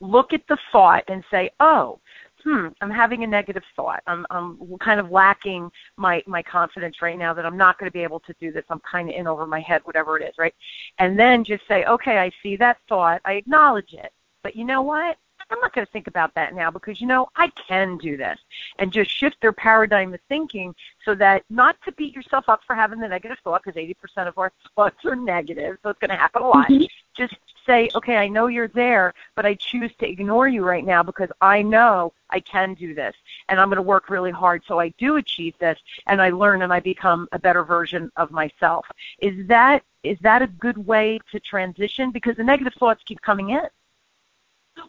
look 0.00 0.32
at 0.32 0.46
the 0.48 0.58
thought 0.72 1.04
and 1.08 1.22
say 1.30 1.50
oh 1.60 2.00
hmm, 2.42 2.68
I'm 2.80 2.90
having 2.90 3.24
a 3.24 3.26
negative 3.26 3.62
thought. 3.76 4.02
I'm, 4.06 4.26
I'm 4.30 4.58
kind 4.78 5.00
of 5.00 5.10
lacking 5.10 5.70
my, 5.96 6.22
my 6.26 6.42
confidence 6.42 7.02
right 7.02 7.18
now 7.18 7.34
that 7.34 7.46
I'm 7.46 7.56
not 7.56 7.78
going 7.78 7.88
to 7.88 7.92
be 7.92 8.02
able 8.02 8.20
to 8.20 8.34
do 8.40 8.52
this. 8.52 8.64
I'm 8.70 8.80
kind 8.80 9.08
of 9.08 9.14
in 9.14 9.26
over 9.26 9.46
my 9.46 9.60
head, 9.60 9.82
whatever 9.84 10.18
it 10.18 10.28
is, 10.28 10.34
right? 10.38 10.54
And 10.98 11.18
then 11.18 11.44
just 11.44 11.66
say, 11.66 11.84
okay, 11.84 12.18
I 12.18 12.30
see 12.42 12.56
that 12.56 12.78
thought. 12.88 13.20
I 13.24 13.34
acknowledge 13.34 13.92
it. 13.92 14.12
But 14.42 14.56
you 14.56 14.64
know 14.64 14.82
what? 14.82 15.16
I'm 15.50 15.58
not 15.60 15.74
going 15.74 15.86
to 15.86 15.92
think 15.92 16.06
about 16.06 16.34
that 16.34 16.54
now 16.54 16.70
because, 16.70 17.00
you 17.00 17.06
know, 17.06 17.28
I 17.36 17.48
can 17.68 17.98
do 17.98 18.16
this. 18.16 18.38
And 18.78 18.92
just 18.92 19.10
shift 19.10 19.36
their 19.40 19.52
paradigm 19.52 20.14
of 20.14 20.20
thinking 20.28 20.74
so 21.04 21.14
that 21.16 21.44
not 21.50 21.76
to 21.84 21.92
beat 21.92 22.14
yourself 22.14 22.48
up 22.48 22.60
for 22.66 22.74
having 22.74 23.00
the 23.00 23.08
negative 23.08 23.38
thought 23.42 23.62
because 23.64 23.80
80% 23.80 24.28
of 24.28 24.38
our 24.38 24.52
thoughts 24.76 25.04
are 25.04 25.16
negative, 25.16 25.78
so 25.82 25.90
it's 25.90 25.98
going 25.98 26.10
to 26.10 26.16
happen 26.16 26.42
a 26.42 26.48
lot. 26.48 26.68
Mm-hmm. 26.68 26.84
Just 27.16 27.34
say, 27.66 27.88
okay, 27.94 28.16
I 28.16 28.28
know 28.28 28.46
you're 28.46 28.68
there, 28.68 29.14
but 29.36 29.46
I 29.46 29.54
choose 29.54 29.92
to 29.98 30.08
ignore 30.08 30.48
you 30.48 30.64
right 30.64 30.84
now 30.84 31.02
because 31.02 31.28
I 31.40 31.62
know 31.62 32.12
I 32.30 32.40
can 32.40 32.74
do 32.74 32.94
this 32.94 33.14
and 33.48 33.60
I'm 33.60 33.68
going 33.68 33.76
to 33.76 33.82
work 33.82 34.08
really 34.10 34.30
hard 34.30 34.62
so 34.66 34.78
I 34.78 34.88
do 34.98 35.16
achieve 35.16 35.54
this 35.58 35.78
and 36.06 36.20
I 36.20 36.30
learn 36.30 36.62
and 36.62 36.72
I 36.72 36.80
become 36.80 37.28
a 37.32 37.38
better 37.38 37.64
version 37.64 38.10
of 38.16 38.30
myself. 38.30 38.86
Is 39.20 39.46
that 39.48 39.82
is 40.02 40.18
that 40.22 40.40
a 40.40 40.46
good 40.46 40.78
way 40.78 41.20
to 41.30 41.38
transition 41.40 42.10
because 42.10 42.36
the 42.36 42.44
negative 42.44 42.72
thoughts 42.78 43.02
keep 43.04 43.20
coming 43.20 43.50
in? 43.50 43.66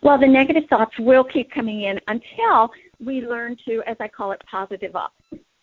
Well, 0.02 0.18
the 0.18 0.28
negative 0.28 0.70
thoughts 0.70 0.98
will 1.00 1.24
keep 1.24 1.52
coming 1.52 1.82
in 1.82 2.00
until 2.08 2.72
we 3.04 3.22
learn 3.22 3.58
to, 3.66 3.84
as 3.86 3.98
I 4.00 4.08
call 4.08 4.32
it, 4.32 4.42
positive 4.50 4.96
up. 4.96 5.14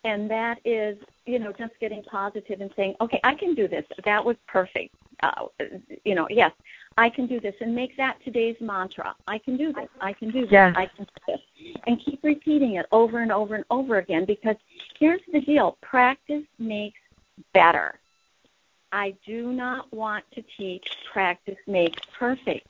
And 0.03 0.29
that 0.29 0.59
is, 0.63 0.97
you 1.25 1.39
know, 1.39 1.51
just 1.51 1.73
getting 1.81 2.03
positive 2.03 2.61
and 2.61 2.71
saying, 2.75 2.95
okay, 3.01 3.19
I 3.23 3.33
can 3.33 3.55
do 3.55 3.67
this. 3.67 3.85
That 4.05 4.23
was 4.23 4.37
perfect. 4.47 4.93
Uh, 5.21 5.47
you 6.05 6.15
know, 6.15 6.27
yes, 6.29 6.51
I 6.97 7.09
can 7.09 7.27
do 7.27 7.39
this. 7.39 7.55
And 7.61 7.75
make 7.75 7.95
that 7.97 8.17
today's 8.23 8.57
mantra. 8.59 9.15
I 9.27 9.37
can 9.37 9.57
do 9.57 9.73
this. 9.73 9.87
I 10.01 10.13
can 10.13 10.31
do 10.31 10.41
this. 10.41 10.51
Yes. 10.51 10.73
I 10.77 10.85
can 10.85 11.05
do 11.05 11.33
this. 11.33 11.41
And 11.87 11.99
keep 11.99 12.23
repeating 12.23 12.75
it 12.75 12.85
over 12.91 13.19
and 13.19 13.31
over 13.31 13.55
and 13.55 13.65
over 13.69 13.97
again 13.97 14.25
because 14.25 14.55
here's 14.99 15.21
the 15.31 15.41
deal 15.41 15.77
practice 15.81 16.43
makes 16.57 16.99
better. 17.53 17.99
I 18.91 19.15
do 19.25 19.53
not 19.53 19.91
want 19.93 20.25
to 20.31 20.43
teach 20.57 20.87
practice 21.11 21.57
makes 21.67 22.01
perfect 22.17 22.67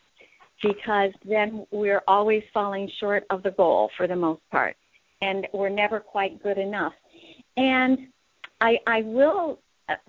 because 0.61 1.11
then 1.23 1.65
we're 1.71 2.03
always 2.07 2.43
falling 2.53 2.89
short 2.99 3.25
of 3.29 3.43
the 3.43 3.51
goal 3.51 3.89
for 3.95 4.07
the 4.07 4.15
most 4.15 4.41
part, 4.51 4.75
and 5.21 5.47
we're 5.53 5.69
never 5.69 5.99
quite 5.99 6.43
good 6.43 6.57
enough. 6.57 6.93
And 7.55 8.09
I, 8.59 8.79
I 8.85 9.01
will 9.03 9.59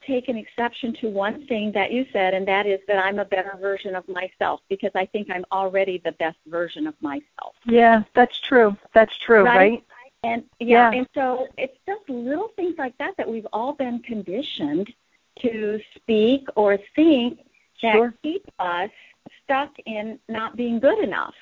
take 0.06 0.28
an 0.28 0.36
exception 0.36 0.94
to 1.00 1.08
one 1.08 1.46
thing 1.46 1.72
that 1.72 1.92
you 1.92 2.06
said, 2.12 2.34
and 2.34 2.46
that 2.48 2.66
is 2.66 2.80
that 2.88 2.98
I'm 3.04 3.18
a 3.18 3.24
better 3.24 3.56
version 3.60 3.94
of 3.94 4.06
myself 4.08 4.60
because 4.68 4.90
I 4.94 5.06
think 5.06 5.28
I'm 5.30 5.44
already 5.52 6.00
the 6.04 6.12
best 6.12 6.38
version 6.46 6.86
of 6.86 6.94
myself. 7.00 7.54
Yeah, 7.66 8.02
that's 8.14 8.38
true. 8.40 8.76
That's 8.92 9.16
true, 9.18 9.44
right? 9.44 9.56
right? 9.56 9.84
And 10.22 10.44
yeah, 10.58 10.90
yeah, 10.90 10.98
and 10.98 11.08
so 11.14 11.48
it's 11.56 11.76
just 11.86 12.08
little 12.08 12.50
things 12.56 12.74
like 12.76 12.96
that 12.98 13.16
that 13.16 13.28
we've 13.28 13.46
all 13.52 13.72
been 13.72 14.00
conditioned 14.00 14.92
to 15.40 15.80
speak 15.94 16.46
or 16.56 16.78
think 16.94 17.40
that 17.82 17.92
sure. 17.92 18.14
keep 18.22 18.44
us 18.58 18.90
stuck 19.42 19.70
in 19.86 20.18
not 20.28 20.56
being 20.56 20.78
good 20.78 20.98
enough. 20.98 21.34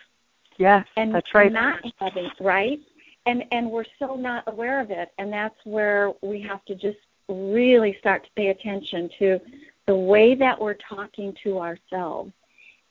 Yeah, 0.59 0.85
and 0.97 1.13
that's 1.13 1.35
right. 1.35 1.53
Not 1.53 1.81
having 1.99 2.31
right, 2.41 2.79
and 3.27 3.45
and 3.51 3.71
we're 3.71 3.85
so 3.99 4.15
not 4.15 4.45
aware 4.47 4.81
of 4.81 4.91
it, 4.91 5.11
and 5.19 5.33
that's 5.33 5.59
where 5.65 6.13
we 6.23 6.41
have 6.43 6.65
to 6.67 6.77
just 6.77 6.99
really 7.29 7.97
start 7.99 8.25
to 8.25 8.31
pay 8.37 8.49
attention 8.49 9.11
to 9.19 9.41
the 9.87 9.95
way 9.95 10.35
that 10.35 10.61
we're 10.61 10.75
talking 10.75 11.35
to 11.45 11.59
ourselves, 11.59 12.33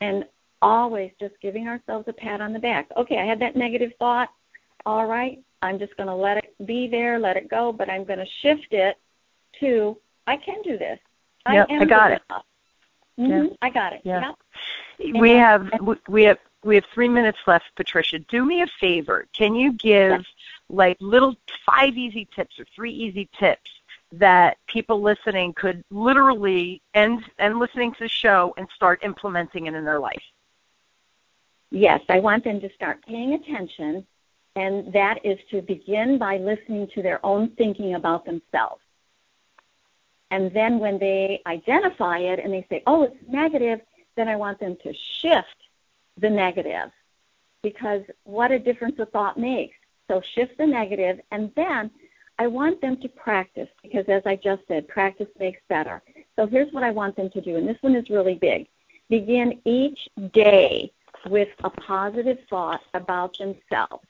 and 0.01 0.25
always 0.61 1.11
just 1.19 1.35
giving 1.41 1.67
ourselves 1.67 2.07
a 2.07 2.13
pat 2.13 2.41
on 2.41 2.53
the 2.53 2.59
back. 2.59 2.89
Okay, 2.97 3.19
I 3.19 3.25
had 3.25 3.39
that 3.39 3.55
negative 3.55 3.91
thought. 3.99 4.29
All 4.85 5.05
right, 5.05 5.39
I'm 5.61 5.79
just 5.79 5.95
going 5.97 6.07
to 6.07 6.15
let 6.15 6.37
it 6.37 6.53
be 6.65 6.87
there, 6.87 7.19
let 7.19 7.37
it 7.37 7.49
go, 7.49 7.71
but 7.71 7.89
I'm 7.89 8.03
going 8.03 8.19
to 8.19 8.25
shift 8.41 8.71
it 8.71 8.97
to 9.59 9.97
I 10.25 10.37
can 10.37 10.61
do 10.61 10.77
this. 10.77 10.99
Yep, 11.49 11.67
I, 11.69 11.75
I 11.75 11.85
got 11.85 12.11
it. 12.11 12.21
Mm-hmm, 13.19 13.31
yeah. 13.31 13.47
I 13.61 13.69
got 13.69 13.93
it. 13.93 14.01
Yeah. 14.03 14.21
Yep 14.21 14.35
we 14.99 15.31
have 15.31 15.69
we 16.07 16.23
have 16.23 16.37
we 16.63 16.75
have 16.75 16.85
three 16.93 17.07
minutes 17.07 17.37
left, 17.47 17.65
Patricia. 17.75 18.19
Do 18.19 18.45
me 18.45 18.61
a 18.61 18.67
favor. 18.79 19.27
Can 19.33 19.55
you 19.55 19.73
give 19.73 20.25
like 20.69 20.97
little 20.99 21.35
five 21.65 21.95
easy 21.97 22.27
tips 22.35 22.59
or 22.59 22.65
three 22.75 22.91
easy 22.91 23.29
tips 23.39 23.69
that 24.13 24.57
people 24.67 25.01
listening 25.01 25.53
could 25.53 25.83
literally 25.91 26.81
end 26.93 27.23
and 27.37 27.59
listening 27.59 27.91
to 27.93 27.99
the 27.99 28.09
show 28.09 28.53
and 28.57 28.67
start 28.75 29.03
implementing 29.03 29.67
it 29.67 29.73
in 29.73 29.83
their 29.83 29.99
life? 29.99 30.23
Yes, 31.69 32.01
I 32.07 32.19
want 32.19 32.43
them 32.43 32.61
to 32.61 32.69
start 32.73 33.05
paying 33.05 33.33
attention, 33.33 34.05
and 34.55 34.93
that 34.93 35.25
is 35.25 35.37
to 35.51 35.61
begin 35.61 36.17
by 36.17 36.37
listening 36.37 36.87
to 36.95 37.01
their 37.01 37.23
own 37.25 37.49
thinking 37.49 37.95
about 37.95 38.25
themselves. 38.25 38.81
And 40.31 40.51
then 40.53 40.79
when 40.79 40.97
they 40.99 41.41
identify 41.45 42.19
it 42.19 42.39
and 42.39 42.53
they 42.53 42.65
say, 42.69 42.83
oh, 42.87 43.03
it's 43.03 43.15
negative, 43.27 43.81
then 44.15 44.27
I 44.27 44.35
want 44.35 44.59
them 44.59 44.77
to 44.83 44.93
shift 44.93 45.55
the 46.17 46.29
negative 46.29 46.91
because 47.61 48.01
what 48.23 48.51
a 48.51 48.59
difference 48.59 48.97
a 48.99 49.05
thought 49.05 49.37
makes. 49.37 49.75
So 50.07 50.21
shift 50.21 50.57
the 50.57 50.65
negative 50.65 51.19
and 51.31 51.51
then 51.55 51.91
I 52.39 52.47
want 52.47 52.81
them 52.81 52.97
to 53.01 53.09
practice 53.09 53.69
because 53.81 54.05
as 54.07 54.21
I 54.25 54.35
just 54.35 54.61
said, 54.67 54.87
practice 54.87 55.27
makes 55.39 55.61
better. 55.69 56.01
So 56.35 56.45
here's 56.45 56.71
what 56.71 56.83
I 56.83 56.91
want 56.91 57.15
them 57.15 57.29
to 57.31 57.41
do, 57.41 57.55
and 57.55 57.67
this 57.67 57.77
one 57.81 57.95
is 57.95 58.09
really 58.09 58.35
big. 58.35 58.67
Begin 59.09 59.59
each 59.65 60.07
day 60.33 60.91
with 61.27 61.49
a 61.63 61.69
positive 61.69 62.37
thought 62.49 62.81
about 62.93 63.37
themselves 63.37 64.05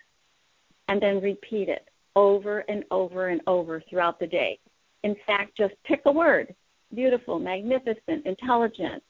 and 0.90 1.02
then 1.02 1.22
repeat 1.22 1.70
it 1.70 1.88
over 2.16 2.60
and 2.68 2.84
over 2.92 3.28
and 3.28 3.42
over 3.48 3.82
throughout 3.90 4.20
the 4.20 4.28
day. 4.28 4.60
In 5.04 5.16
fact, 5.26 5.56
just 5.56 5.76
pick 5.84 6.02
a 6.06 6.12
word 6.12 6.54
beautiful, 6.94 7.38
magnificent, 7.38 8.26
intelligent, 8.26 9.04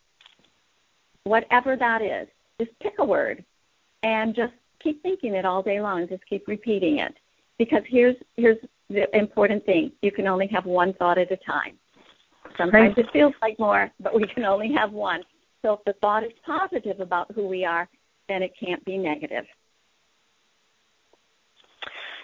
whatever 1.23 1.75
that 1.75 2.01
is. 2.01 2.27
Just 2.59 2.77
pick 2.79 2.95
a 2.97 3.05
word 3.05 3.43
and 4.03 4.33
just 4.33 4.53
keep 4.79 5.01
thinking 5.03 5.35
it 5.35 5.45
all 5.45 5.61
day 5.61 5.79
long. 5.79 6.07
Just 6.07 6.25
keep 6.25 6.47
repeating 6.47 6.99
it. 6.99 7.15
Because 7.57 7.83
here's 7.87 8.15
here's 8.35 8.57
the 8.89 9.15
important 9.17 9.65
thing. 9.65 9.91
You 10.01 10.11
can 10.11 10.27
only 10.27 10.47
have 10.47 10.65
one 10.65 10.93
thought 10.93 11.17
at 11.17 11.31
a 11.31 11.37
time. 11.37 11.77
Sometimes 12.57 12.95
right. 12.97 13.05
it 13.05 13.11
feels 13.11 13.33
like 13.41 13.59
more, 13.59 13.91
but 13.99 14.15
we 14.15 14.25
can 14.27 14.45
only 14.45 14.73
have 14.73 14.91
one. 14.91 15.21
So 15.61 15.73
if 15.73 15.79
the 15.85 15.93
thought 16.01 16.23
is 16.23 16.31
positive 16.45 16.99
about 16.99 17.31
who 17.33 17.47
we 17.47 17.65
are, 17.65 17.89
then 18.29 18.41
it 18.41 18.51
can't 18.59 18.83
be 18.85 18.97
negative. 18.97 19.45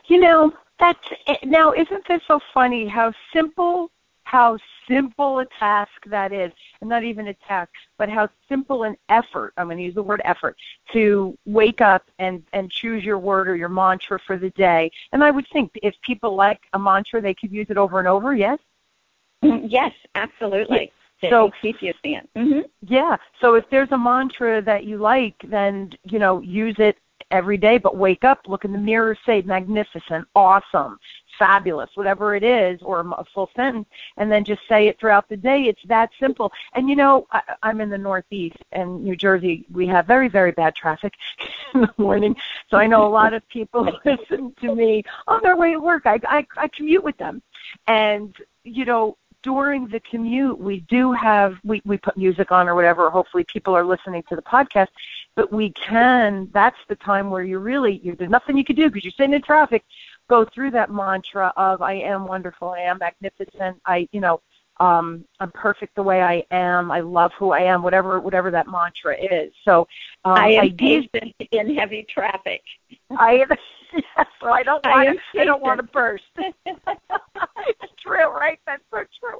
You 0.08 0.20
know, 0.20 0.52
that's 0.80 1.00
eh, 1.28 1.36
now 1.44 1.72
isn't 1.74 2.08
this 2.08 2.22
so 2.28 2.40
funny 2.54 2.88
how 2.88 3.14
simple 3.34 3.90
how 4.24 4.58
simple 4.88 5.40
a 5.40 5.46
task 5.60 5.92
that 6.08 6.34
is, 6.34 6.52
and 6.84 6.90
not 6.90 7.06
even 7.06 7.30
a 7.30 7.34
task, 7.48 7.72
but 7.98 8.10
how 8.10 8.28
simple 8.50 8.84
an 8.84 8.98
effort, 9.08 9.54
I'm 9.56 9.68
going 9.68 9.78
to 9.78 9.84
use 9.84 9.96
the 9.96 10.04
word 10.04 10.22
effort, 10.26 10.58
to 10.92 11.38
wake 11.46 11.80
up 11.80 12.04
and, 12.20 12.44
and 12.52 12.70
choose 12.70 13.06
your 13.06 13.18
word 13.18 13.48
or 13.48 13.56
your 13.56 13.70
mantra 13.70 14.20
for 14.28 14.38
the 14.38 14.50
day. 14.50 14.92
And 15.14 15.24
I 15.24 15.32
would 15.32 15.48
think 15.54 15.72
if 15.82 15.96
people 16.02 16.36
like 16.36 16.60
a 16.74 16.80
mantra, 16.80 17.22
they 17.22 17.34
could 17.34 17.54
use 17.54 17.68
it 17.70 17.78
over 17.78 18.00
and 18.00 18.08
over, 18.08 18.36
yes? 18.36 18.60
Yes, 19.42 19.94
absolutely. 20.16 20.92
Yeah. 21.22 21.30
So 21.30 21.52
keep 21.62 21.82
using 21.82 22.16
it. 22.16 22.30
Mm-hmm. 22.36 22.62
Yeah. 22.82 23.16
So 23.40 23.56
if 23.56 23.64
there's 23.72 23.92
a 23.92 23.98
mantra 23.98 24.62
that 24.64 24.84
you 24.84 24.98
like, 24.98 25.36
then 25.48 25.90
you 26.04 26.20
know 26.20 26.42
use 26.42 26.76
it 26.80 26.98
every 27.32 27.58
day. 27.58 27.78
But 27.78 27.96
wake 27.96 28.26
up, 28.26 28.42
look 28.46 28.66
in 28.66 28.74
the 28.74 28.78
mirror, 28.78 29.18
say 29.26 29.42
magnificent, 29.42 30.28
awesome, 30.36 30.98
fabulous, 31.38 31.90
whatever 31.96 32.36
it 32.36 32.44
is, 32.44 32.82
or 32.82 33.02
a 33.02 33.26
full 33.34 33.50
sentence, 33.56 33.88
and 34.18 34.32
then 34.32 34.44
just 34.44 34.62
say 34.68 34.88
it 34.88 35.00
throughout 35.00 35.28
the 35.30 35.38
day. 35.38 35.64
It's 35.64 35.82
that 35.86 36.10
simple. 36.20 36.52
And 36.74 36.90
you 36.90 36.96
know, 36.96 37.28
I, 37.32 37.42
I'm 37.64 37.82
in 37.82 37.90
the 37.90 37.98
Northeast 37.98 38.58
and 38.72 39.04
New 39.04 39.16
Jersey. 39.16 39.66
We 39.72 39.88
have 39.88 40.06
very, 40.08 40.28
very 40.28 40.52
bad 40.52 40.76
traffic 40.76 41.14
in 41.74 41.82
the 41.82 41.94
morning, 41.98 42.36
so 42.70 42.78
I 42.78 42.88
know 42.88 43.06
a 43.06 43.10
lot 43.10 43.34
of 43.34 43.48
people 43.50 43.88
listen 44.06 44.54
to 44.62 44.76
me 44.76 45.04
on 45.28 45.42
their 45.42 45.58
way 45.58 45.74
to 45.74 45.80
work. 45.80 46.04
I, 46.06 46.20
I, 46.28 46.46
I 46.58 46.68
commute 46.70 47.04
with 47.04 47.18
them, 47.18 47.42
and 47.88 48.36
you 48.64 48.86
know, 48.86 49.18
during 49.44 49.88
the 49.88 50.00
commute 50.00 50.58
we 50.58 50.80
do 50.82 51.12
have 51.12 51.58
we 51.64 51.82
we 51.86 51.98
put 51.98 52.18
music 52.18 52.52
on 52.52 52.68
or 52.68 52.76
whatever 52.76 53.10
hopefully 53.10 53.44
people 53.44 53.76
are 53.76 53.86
listening 53.86 54.24
to 54.28 54.36
the 54.36 54.42
podcast 54.42 54.88
but 55.36 55.52
we 55.52 55.70
can 55.72 56.50
that's 56.54 56.78
the 56.88 56.96
time 56.96 57.30
where 57.30 57.44
you 57.44 57.60
really 57.60 58.00
you 58.04 58.16
there's 58.16 58.32
nothing 58.32 58.58
you 58.58 58.64
can 58.64 58.76
do 58.76 58.90
because 58.90 59.04
you're 59.04 59.12
sitting 59.12 59.34
in 59.34 59.42
traffic 59.42 59.84
go 60.30 60.46
through 60.46 60.72
that 60.72 60.92
mantra 60.92 61.54
of 61.58 61.82
I 61.82 61.94
am 61.94 62.26
wonderful, 62.26 62.70
I 62.70 62.82
am 62.82 62.98
magnificent, 63.00 63.82
I 63.86 64.08
you 64.12 64.22
know, 64.22 64.42
um, 64.80 65.24
I'm 65.40 65.52
perfect 65.52 65.96
the 65.96 66.04
way 66.04 66.22
I 66.22 66.44
am, 66.52 66.92
I 66.92 67.02
love 67.02 67.32
who 67.38 67.52
I 67.52 67.62
am, 67.62 67.84
whatever 67.84 68.20
whatever 68.20 68.52
that 68.52 68.68
mantra 68.68 69.16
is. 69.16 69.54
So 69.66 69.88
um, 70.26 70.34
I 70.34 70.50
am 70.50 70.76
patient 70.76 71.34
in 71.52 71.76
heavy 71.76 72.06
traffic. 72.10 72.62
I 73.12 73.34
am 73.34 73.50
so 74.42 74.50
I 74.50 74.64
don't 74.64 74.84
want 74.86 75.10
I, 75.10 75.14
to, 75.14 75.42
I 75.42 75.46
don't 75.46 75.62
want 75.62 75.78
to 75.78 75.84
burst. 75.84 76.24
it's 76.38 77.94
true, 78.02 78.32
right? 78.32 78.60
That's 78.66 78.84
so 78.92 79.04
true. 79.20 79.40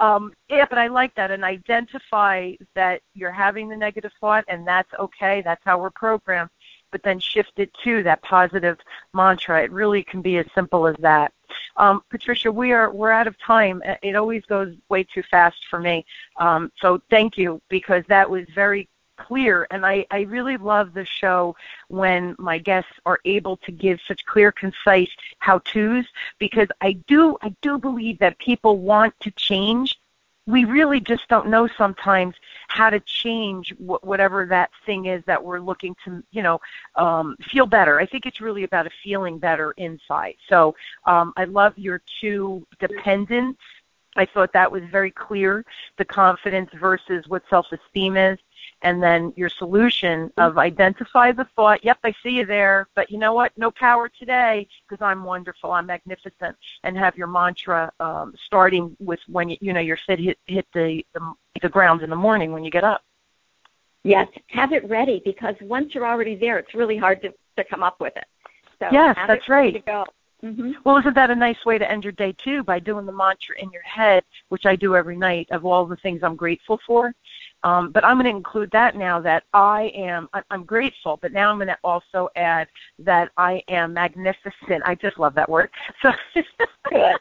Um, 0.00 0.32
yeah, 0.48 0.66
but 0.68 0.78
I 0.78 0.88
like 0.88 1.14
that 1.16 1.30
and 1.30 1.44
identify 1.44 2.52
that 2.74 3.02
you're 3.14 3.32
having 3.32 3.68
the 3.68 3.76
negative 3.76 4.12
thought 4.20 4.44
and 4.48 4.66
that's 4.66 4.90
okay. 4.98 5.42
That's 5.44 5.62
how 5.64 5.78
we're 5.78 5.90
programmed 5.90 6.50
but 6.90 7.02
then 7.02 7.18
shift 7.18 7.52
it 7.56 7.72
to 7.84 8.02
that 8.02 8.22
positive 8.22 8.78
mantra. 9.14 9.62
It 9.62 9.72
really 9.72 10.02
can 10.02 10.22
be 10.22 10.38
as 10.38 10.46
simple 10.54 10.86
as 10.86 10.96
that. 11.00 11.32
Um, 11.76 12.02
Patricia, 12.10 12.50
we 12.50 12.72
are 12.72 12.90
we're 12.92 13.10
out 13.10 13.26
of 13.26 13.38
time. 13.38 13.82
It 14.02 14.16
always 14.16 14.44
goes 14.44 14.74
way 14.88 15.04
too 15.04 15.22
fast 15.22 15.66
for 15.68 15.80
me. 15.80 16.04
Um, 16.36 16.70
so 16.80 17.00
thank 17.10 17.36
you 17.36 17.60
because 17.68 18.04
that 18.08 18.28
was 18.28 18.46
very 18.54 18.88
clear 19.20 19.66
and 19.70 19.84
I, 19.84 20.06
I 20.10 20.22
really 20.22 20.56
love 20.56 20.94
the 20.94 21.04
show 21.04 21.54
when 21.88 22.34
my 22.38 22.58
guests 22.58 22.92
are 23.04 23.20
able 23.24 23.58
to 23.58 23.72
give 23.72 24.00
such 24.06 24.24
clear 24.24 24.50
concise 24.50 25.10
how 25.38 25.58
to's 25.58 26.06
because 26.38 26.68
I 26.80 26.92
do 27.06 27.36
I 27.42 27.54
do 27.60 27.78
believe 27.78 28.18
that 28.20 28.38
people 28.38 28.78
want 28.78 29.14
to 29.20 29.30
change 29.32 29.99
we 30.50 30.64
really 30.64 31.00
just 31.00 31.28
don't 31.28 31.48
know 31.48 31.68
sometimes 31.78 32.34
how 32.68 32.90
to 32.90 33.00
change 33.00 33.74
wh- 33.76 34.02
whatever 34.02 34.46
that 34.46 34.70
thing 34.86 35.06
is 35.06 35.22
that 35.26 35.42
we're 35.42 35.60
looking 35.60 35.94
to, 36.04 36.22
you 36.30 36.42
know, 36.42 36.60
um, 36.96 37.36
feel 37.42 37.66
better. 37.66 38.00
I 38.00 38.06
think 38.06 38.26
it's 38.26 38.40
really 38.40 38.64
about 38.64 38.86
a 38.86 38.90
feeling 39.02 39.38
better 39.38 39.72
inside. 39.72 40.36
So 40.48 40.74
um, 41.04 41.32
I 41.36 41.44
love 41.44 41.76
your 41.76 42.02
two 42.20 42.66
dependents. 42.78 43.60
I 44.16 44.26
thought 44.26 44.52
that 44.52 44.70
was 44.70 44.82
very 44.90 45.10
clear, 45.12 45.64
the 45.96 46.04
confidence 46.04 46.70
versus 46.74 47.28
what 47.28 47.42
self-esteem 47.48 48.16
is 48.16 48.38
and 48.82 49.02
then 49.02 49.32
your 49.36 49.48
solution 49.48 50.32
of 50.36 50.58
identify 50.58 51.32
the 51.32 51.46
thought, 51.56 51.84
yep, 51.84 51.98
I 52.04 52.14
see 52.22 52.30
you 52.30 52.46
there, 52.46 52.88
but 52.94 53.10
you 53.10 53.18
know 53.18 53.34
what? 53.34 53.56
No 53.56 53.70
power 53.70 54.08
today 54.08 54.66
because 54.88 55.02
I'm 55.02 55.24
wonderful, 55.24 55.72
I'm 55.72 55.86
magnificent, 55.86 56.56
and 56.84 56.96
have 56.96 57.16
your 57.16 57.26
mantra 57.26 57.92
um, 58.00 58.34
starting 58.46 58.96
with 58.98 59.20
when 59.28 59.50
you, 59.50 59.56
you 59.60 59.72
know 59.72 59.80
your 59.80 59.98
feet 60.06 60.18
hit 60.18 60.38
hit 60.46 60.66
the, 60.74 61.04
the 61.14 61.34
the 61.62 61.68
ground 61.68 62.02
in 62.02 62.10
the 62.10 62.16
morning 62.16 62.52
when 62.52 62.64
you 62.64 62.70
get 62.70 62.84
up. 62.84 63.02
Yes, 64.02 64.28
have 64.46 64.72
it 64.72 64.88
ready 64.88 65.20
because 65.24 65.54
once 65.60 65.94
you're 65.94 66.06
already 66.06 66.34
there, 66.34 66.58
it's 66.58 66.74
really 66.74 66.96
hard 66.96 67.20
to 67.22 67.34
to 67.56 67.64
come 67.64 67.82
up 67.82 68.00
with 68.00 68.16
it. 68.16 68.24
So 68.78 68.88
yes, 68.90 69.16
that's 69.26 69.48
right. 69.48 69.84
Mm-hmm. 70.42 70.72
Well, 70.84 70.96
isn't 70.96 71.14
that 71.14 71.30
a 71.30 71.34
nice 71.34 71.64
way 71.66 71.76
to 71.76 71.90
end 71.90 72.02
your 72.02 72.12
day 72.12 72.32
too? 72.32 72.62
By 72.62 72.78
doing 72.78 73.04
the 73.04 73.12
mantra 73.12 73.56
in 73.58 73.70
your 73.70 73.82
head, 73.82 74.24
which 74.48 74.64
I 74.64 74.74
do 74.74 74.96
every 74.96 75.16
night, 75.16 75.48
of 75.50 75.66
all 75.66 75.84
the 75.84 75.96
things 75.96 76.22
I'm 76.22 76.36
grateful 76.36 76.80
for, 76.86 77.12
um, 77.62 77.92
but 77.92 78.04
I'm 78.04 78.16
going 78.16 78.24
to 78.24 78.36
include 78.36 78.70
that 78.72 78.96
now 78.96 79.20
that 79.20 79.44
I 79.52 79.92
am, 79.94 80.28
I'm 80.50 80.64
grateful, 80.64 81.18
but 81.20 81.32
now 81.32 81.50
I'm 81.50 81.58
going 81.58 81.68
to 81.68 81.76
also 81.84 82.30
add 82.36 82.68
that 83.00 83.30
I 83.36 83.62
am 83.68 83.92
magnificent. 83.92 84.82
I 84.84 84.94
just 84.94 85.18
love 85.18 85.34
that 85.34 85.46
word. 85.48 85.70
So 86.02 86.12
good. 86.88 87.16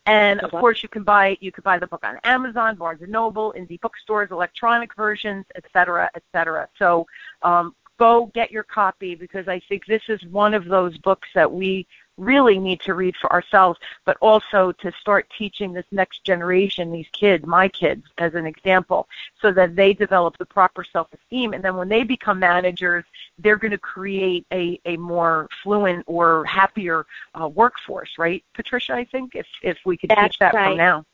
And 0.07 0.41
of 0.41 0.51
course, 0.51 0.83
you 0.83 0.89
can 0.89 1.03
buy 1.03 1.37
you 1.41 1.53
can 1.53 1.63
buy 1.63 1.79
the 1.79 1.87
book 1.87 2.05
on 2.05 2.19
Amazon, 2.25 2.77
Barnes 2.77 3.03
and 3.03 3.11
Noble, 3.11 3.53
indie 3.57 3.81
bookstores, 3.81 4.31
electronic 4.31 4.95
versions, 4.95 5.45
etc., 5.55 6.11
etc. 6.15 6.69
So 6.79 7.07
um, 7.43 7.75
go 7.99 8.31
get 8.35 8.51
your 8.51 8.63
copy 8.63 9.15
because 9.15 9.49
I 9.49 9.61
think 9.69 9.87
this 9.87 10.03
is 10.09 10.23
one 10.27 10.55
of 10.55 10.67
those 10.67 10.97
books 10.99 11.29
that 11.35 11.51
we 11.51 11.87
really 12.17 12.59
need 12.59 12.81
to 12.81 12.95
read 12.95 13.17
for 13.17 13.33
ourselves, 13.33 13.79
but 14.05 14.17
also 14.21 14.73
to 14.73 14.93
start 15.01 15.27
teaching 15.37 15.73
this 15.73 15.85
next 15.91 16.25
generation, 16.25 16.93
these 16.93 17.09
kids, 17.13 17.47
my 17.47 17.69
kids, 17.69 18.05
as 18.19 18.35
an 18.35 18.47
example, 18.47 19.09
so 19.41 19.53
that 19.53 19.77
they 19.77 19.93
develop 19.93 20.37
the 20.39 20.47
proper 20.47 20.85
self-esteem. 20.85 21.53
And 21.53 21.63
then 21.63 21.77
when 21.77 21.89
they 21.89 22.03
become 22.03 22.39
managers, 22.39 23.05
they're 23.39 23.57
going 23.57 23.73
to 23.73 23.79
create 23.79 24.47
a, 24.53 24.81
a 24.85 24.97
more 24.97 25.49
fluent 25.63 26.05
or 26.07 26.45
happier 26.45 27.07
uh, 27.41 27.49
workforce, 27.49 28.11
right, 28.19 28.43
Patricia? 28.55 28.95
I 28.95 29.05
think 29.05 29.35
if 29.35 29.47
if 29.63 29.79
we 29.85 29.97
could 29.97 30.11
That's 30.11 30.23
teach 30.23 30.39
that 30.39 30.55
right. 30.55 30.69
from 30.69 30.77
now. 30.79 31.05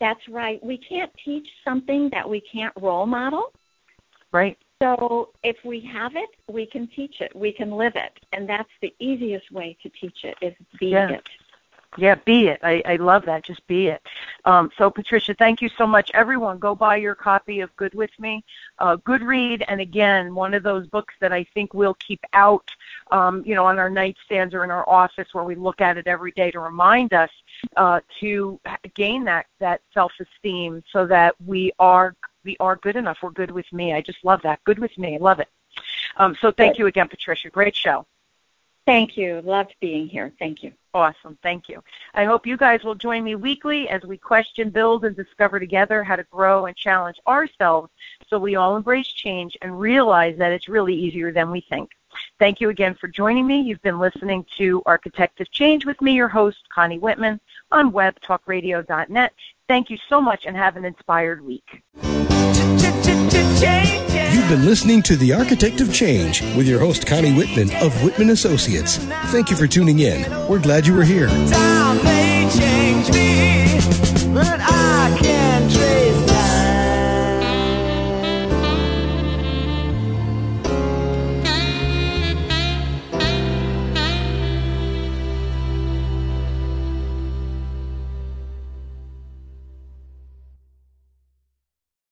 That's 0.00 0.28
right. 0.28 0.62
We 0.62 0.76
can't 0.76 1.12
teach 1.24 1.48
something 1.64 2.10
that 2.10 2.28
we 2.28 2.40
can't 2.40 2.74
role 2.80 3.06
model. 3.06 3.52
Right. 4.32 4.58
So 4.84 5.30
if 5.42 5.56
we 5.64 5.80
have 5.80 6.14
it, 6.14 6.28
we 6.46 6.66
can 6.66 6.86
teach 6.88 7.22
it. 7.22 7.34
We 7.34 7.52
can 7.52 7.70
live 7.70 7.96
it. 7.96 8.20
And 8.34 8.46
that's 8.46 8.68
the 8.82 8.92
easiest 8.98 9.50
way 9.50 9.78
to 9.82 9.88
teach 9.88 10.24
it 10.24 10.36
is 10.42 10.54
be 10.78 10.88
yeah. 10.88 11.08
it. 11.08 11.28
Yeah, 11.96 12.16
be 12.16 12.48
it. 12.48 12.58
I, 12.62 12.82
I 12.84 12.96
love 12.96 13.24
that. 13.26 13.44
Just 13.44 13.64
be 13.66 13.86
it. 13.86 14.02
Um, 14.44 14.70
so, 14.76 14.90
Patricia, 14.90 15.32
thank 15.32 15.62
you 15.62 15.70
so 15.78 15.86
much. 15.86 16.10
Everyone, 16.12 16.58
go 16.58 16.74
buy 16.74 16.96
your 16.96 17.14
copy 17.14 17.60
of 17.60 17.74
Good 17.76 17.94
With 17.94 18.10
Me. 18.18 18.44
Uh, 18.80 18.96
good 18.96 19.22
read, 19.22 19.64
and 19.68 19.80
again, 19.80 20.34
one 20.34 20.54
of 20.54 20.64
those 20.64 20.88
books 20.88 21.14
that 21.20 21.32
I 21.32 21.44
think 21.54 21.72
we'll 21.72 21.94
keep 21.94 22.20
out, 22.32 22.68
um, 23.12 23.44
you 23.46 23.54
know, 23.54 23.64
on 23.64 23.78
our 23.78 23.88
nightstands 23.88 24.54
or 24.54 24.64
in 24.64 24.72
our 24.72 24.86
office 24.88 25.28
where 25.32 25.44
we 25.44 25.54
look 25.54 25.80
at 25.80 25.96
it 25.96 26.08
every 26.08 26.32
day 26.32 26.50
to 26.50 26.58
remind 26.58 27.14
us 27.14 27.30
uh, 27.76 28.00
to 28.18 28.60
gain 28.94 29.22
that 29.24 29.46
that 29.60 29.80
self-esteem, 29.94 30.82
so 30.92 31.06
that 31.06 31.36
we 31.46 31.70
are 31.78 32.16
we 32.44 32.56
are 32.60 32.76
good 32.76 32.96
enough. 32.96 33.18
We're 33.22 33.30
good 33.30 33.50
with 33.50 33.70
me. 33.72 33.92
I 33.92 34.00
just 34.00 34.24
love 34.24 34.42
that. 34.42 34.62
Good 34.64 34.78
with 34.78 34.96
me. 34.98 35.16
I 35.16 35.18
love 35.18 35.40
it. 35.40 35.48
Um, 36.16 36.36
so, 36.40 36.52
thank 36.52 36.78
you 36.78 36.86
again, 36.86 37.08
Patricia. 37.08 37.50
Great 37.50 37.74
show. 37.74 38.06
Thank 38.86 39.16
you. 39.16 39.40
Loved 39.42 39.74
being 39.80 40.08
here. 40.08 40.32
Thank 40.38 40.62
you. 40.62 40.72
Awesome. 40.92 41.38
Thank 41.42 41.68
you. 41.68 41.82
I 42.12 42.24
hope 42.24 42.46
you 42.46 42.56
guys 42.56 42.84
will 42.84 42.94
join 42.94 43.24
me 43.24 43.34
weekly 43.34 43.88
as 43.88 44.02
we 44.02 44.18
question, 44.18 44.70
build, 44.70 45.04
and 45.04 45.16
discover 45.16 45.58
together 45.58 46.04
how 46.04 46.16
to 46.16 46.22
grow 46.24 46.66
and 46.66 46.76
challenge 46.76 47.18
ourselves 47.26 47.90
so 48.28 48.38
we 48.38 48.56
all 48.56 48.76
embrace 48.76 49.08
change 49.08 49.56
and 49.62 49.80
realize 49.80 50.36
that 50.38 50.52
it's 50.52 50.68
really 50.68 50.94
easier 50.94 51.32
than 51.32 51.50
we 51.50 51.62
think. 51.62 51.90
Thank 52.38 52.60
you 52.60 52.68
again 52.68 52.94
for 52.94 53.08
joining 53.08 53.46
me. 53.46 53.60
You've 53.60 53.82
been 53.82 53.98
listening 53.98 54.46
to 54.56 54.82
Architect 54.86 55.40
of 55.40 55.50
Change 55.50 55.84
with 55.84 56.00
me, 56.00 56.12
your 56.12 56.28
host, 56.28 56.68
Connie 56.68 56.98
Whitman 56.98 57.40
on 57.72 57.90
webtalkradio.net. 57.90 59.32
Thank 59.66 59.90
you 59.90 59.98
so 60.08 60.20
much 60.20 60.46
and 60.46 60.56
have 60.56 60.76
an 60.76 60.84
inspired 60.84 61.44
week. 61.44 61.82
You've 63.62 64.48
been 64.48 64.66
listening 64.66 65.02
to 65.02 65.16
The 65.16 65.32
Architect 65.32 65.80
of 65.80 65.92
Change 65.92 66.42
with 66.56 66.66
your 66.66 66.80
host, 66.80 67.06
Connie 67.06 67.32
Whitman 67.32 67.74
of 67.76 67.94
Whitman 68.02 68.30
Associates. 68.30 68.96
Thank 69.26 69.50
you 69.50 69.56
for 69.56 69.66
tuning 69.66 70.00
in. 70.00 70.30
We're 70.48 70.58
glad 70.58 70.86
you 70.86 70.94
were 70.94 71.04
here. 71.04 71.28